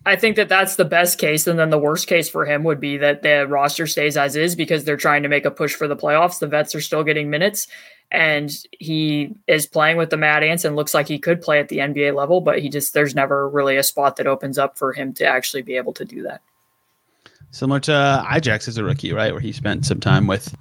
[0.05, 1.47] I think that that's the best case.
[1.47, 4.57] And then the worst case for him would be that the roster stays as is
[4.57, 6.41] because they're trying to make a push for the playoffs.
[6.41, 7.69] The vets are still getting minutes
[8.11, 11.69] and he is playing with the Mad Ants and looks like he could play at
[11.69, 14.93] the NBA level, but he just, there's never really a spot that opens up for
[14.93, 16.43] him to actually be able to do that.
[17.53, 19.33] Similar to uh, Ijax as a rookie, right?
[19.33, 20.55] Where he spent some time with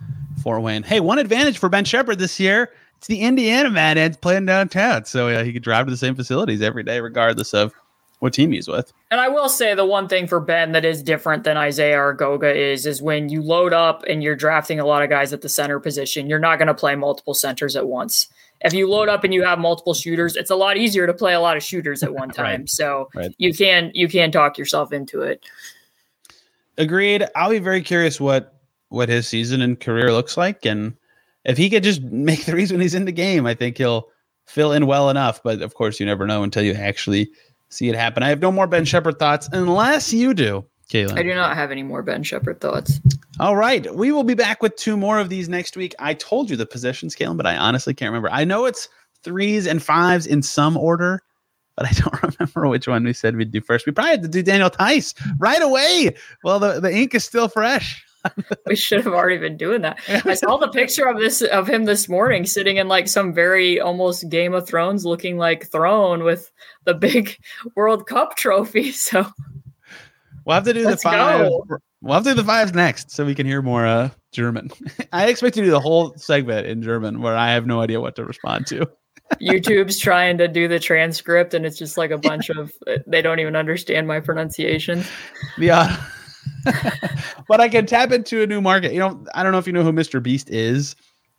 [0.43, 0.83] Fort Wayne.
[0.83, 2.71] Hey, one advantage for Ben Sheppard this year.
[2.97, 5.05] It's the Indiana Mad Ants playing downtown.
[5.05, 7.73] So he could drive to the same facilities every day, regardless of
[8.21, 8.93] what team he's with.
[9.09, 12.13] And I will say the one thing for Ben that is different than Isaiah or
[12.13, 15.41] Goga is is when you load up and you're drafting a lot of guys at
[15.41, 18.27] the center position, you're not going to play multiple centers at once.
[18.63, 21.33] If you load up and you have multiple shooters, it's a lot easier to play
[21.33, 22.61] a lot of shooters at one time.
[22.61, 22.69] right.
[22.69, 23.33] So right.
[23.39, 25.43] you can you can talk yourself into it.
[26.77, 27.25] Agreed.
[27.35, 30.95] I'll be very curious what what his season and career looks like, and
[31.43, 34.09] if he could just make threes when he's in the game, I think he'll
[34.45, 35.41] fill in well enough.
[35.41, 37.31] But of course, you never know until you actually
[37.71, 38.21] see it happen.
[38.21, 41.17] I have no more Ben Sheppard thoughts unless you do, Caitlin.
[41.17, 42.99] I do not have any more Ben Sheppard thoughts.
[43.39, 43.93] All right.
[43.95, 45.95] We will be back with two more of these next week.
[45.97, 48.29] I told you the positions, Caitlin, but I honestly can't remember.
[48.31, 48.87] I know it's
[49.23, 51.21] threes and fives in some order,
[51.75, 53.85] but I don't remember which one we said we'd do first.
[53.85, 56.15] We probably had to do Daniel Theis right away.
[56.43, 58.05] Well, the, the ink is still fresh.
[58.65, 59.99] we should have already been doing that.
[60.25, 63.79] I saw the picture of this of him this morning sitting in like some very
[63.79, 66.51] almost Game of Thrones looking like throne with
[66.85, 67.37] the big
[67.75, 68.93] World Cup trophy.
[69.01, 69.25] So
[70.45, 71.47] we'll have to do Let's the five.
[71.47, 71.65] Go.
[72.01, 74.69] We'll have to do the fives next so we can hear more uh, German.
[75.11, 78.15] I expect to do the whole segment in German where I have no idea what
[78.15, 78.87] to respond to.
[79.41, 82.71] YouTube's trying to do the transcript and it's just like a bunch of
[83.07, 85.03] they don't even understand my pronunciation.
[85.57, 86.03] Yeah.
[87.47, 88.93] but I can tap into a new market.
[88.93, 90.21] You know, I don't know if you know who Mr.
[90.21, 90.95] Beast is.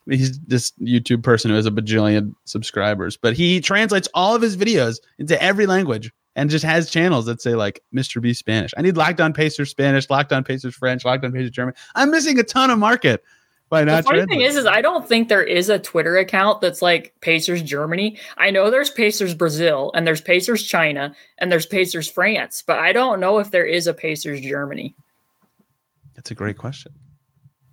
[0.09, 4.57] He's this YouTube person who has a bajillion subscribers, but he translates all of his
[4.57, 8.21] videos into every language and just has channels that say like Mr.
[8.21, 8.73] Beast Spanish.
[8.77, 11.75] I need Locked On Pacers Spanish, Locked On Pacers French, Locked On Pacers German.
[11.95, 13.23] I'm missing a ton of market
[13.69, 14.03] by not.
[14.03, 17.13] The funny thing is, is I don't think there is a Twitter account that's like
[17.21, 18.17] Pacers Germany.
[18.37, 22.93] I know there's Pacers Brazil and there's Pacers China and there's Pacers France, but I
[22.93, 24.95] don't know if there is a Pacers Germany.
[26.15, 26.93] That's a great question.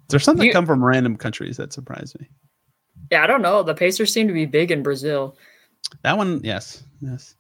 [0.09, 2.28] There's something you, come from random countries that surprised me.
[3.11, 3.62] Yeah, I don't know.
[3.62, 5.36] The Pacers seem to be big in Brazil.
[6.03, 7.34] That one, yes, yes.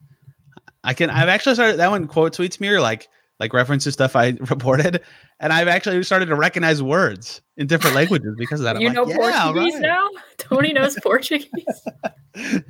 [0.84, 1.10] I can.
[1.10, 2.06] I've actually started that one.
[2.06, 5.02] Quote tweets me or like like references stuff I reported,
[5.40, 8.76] and I've actually started to recognize words in different languages because of that.
[8.76, 9.82] I'm you like, know yeah, Portuguese right.
[9.82, 10.08] now.
[10.38, 11.88] Tony knows Portuguese.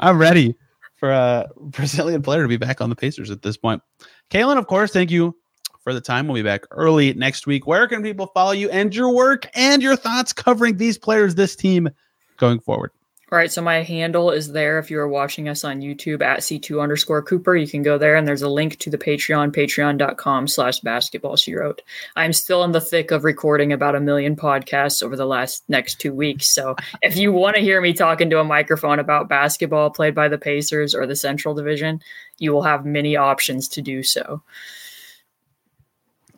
[0.00, 0.54] I'm ready
[0.96, 3.82] for a Brazilian player to be back on the Pacers at this point.
[4.30, 5.36] Caitlin, of course, thank you
[5.84, 6.26] for the time.
[6.26, 7.66] We'll be back early next week.
[7.66, 11.54] Where can people follow you and your work and your thoughts covering these players, this
[11.54, 11.90] team
[12.38, 12.90] going forward?
[13.32, 14.78] All right, so my handle is there.
[14.78, 18.14] If you are watching us on YouTube at C2 underscore Cooper, you can go there
[18.14, 21.82] and there's a link to the Patreon, patreon.com slash basketball she wrote.
[22.14, 26.00] I'm still in the thick of recording about a million podcasts over the last next
[26.00, 26.54] two weeks.
[26.54, 30.28] So if you want to hear me talking to a microphone about basketball played by
[30.28, 32.00] the Pacers or the Central Division,
[32.38, 34.42] you will have many options to do so.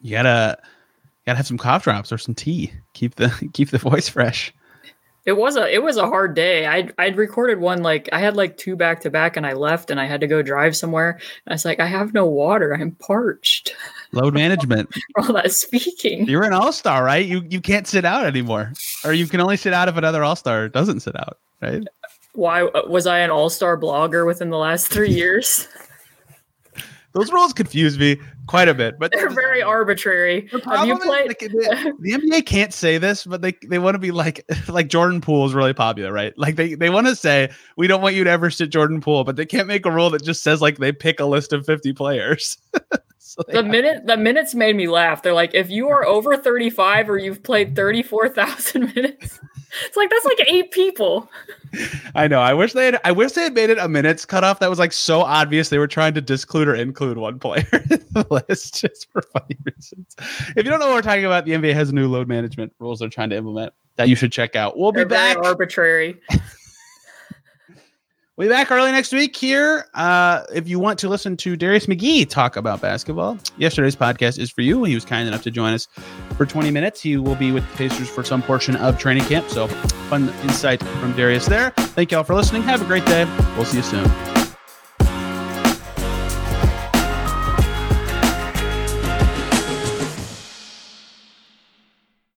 [0.07, 0.57] You gotta
[1.27, 2.73] gotta have some cough drops or some tea.
[2.93, 4.55] Keep the keep the voice fresh.
[5.25, 6.65] It was a it was a hard day.
[6.65, 9.91] I I'd recorded one like I had like two back to back, and I left,
[9.91, 11.11] and I had to go drive somewhere.
[11.11, 12.73] And I was like, I have no water.
[12.73, 13.75] I'm parched.
[14.13, 14.95] Load management.
[15.19, 16.29] all that speaking.
[16.29, 17.27] You're an all star, right?
[17.27, 20.37] You you can't sit out anymore, or you can only sit out if another all
[20.37, 21.83] star doesn't sit out, right?
[22.35, 25.67] Why uh, was I an all star blogger within the last three years?
[27.17, 30.51] Those rules confuse me quite a bit, but they're very arbitrary.
[30.53, 31.29] The Have you played?
[31.29, 34.89] Like, the, the, NBA can't say this, but they they want to be like like
[34.89, 36.37] Jordan Poole is really popular, right?
[36.37, 37.49] Like they they want to say
[37.79, 40.11] we don't want you to ever sit Jordan Poole, but they can't make a rule
[40.11, 42.59] that just says like they pick a list of fifty players.
[43.19, 45.23] so the minute the minutes made me laugh.
[45.23, 49.41] They're like, if you are over thirty five or you've played thirty four thousand minutes,
[49.85, 51.31] it's like that's like eight people.
[52.15, 52.41] I know.
[52.41, 53.01] I wish they had.
[53.05, 54.61] I wish they had made it a minutes cutoff.
[54.61, 58.05] That was like so obvious they were trying to disclude or include one player in
[58.13, 60.17] the list just for funny reasons.
[60.57, 63.01] If you don't know what we're talking about, the NBA has new load management rules
[63.01, 64.79] they're trying to implement that you should check out.
[64.79, 65.39] We'll They're be back.
[65.39, 66.21] arbitrary.
[68.37, 69.87] We'll be back early next week here.
[69.95, 74.51] Uh, if you want to listen to Darius McGhee talk about basketball, yesterday's podcast is
[74.51, 74.85] for you.
[74.85, 75.89] He was kind enough to join us
[76.37, 77.01] for 20 minutes.
[77.01, 79.49] He will be with the Pacers for some portion of training camp.
[79.49, 79.69] So,
[80.09, 81.71] fun insight from Darius there.
[81.71, 82.61] Thank you all for listening.
[82.65, 83.25] Have a great day.
[83.57, 84.36] We'll see you soon.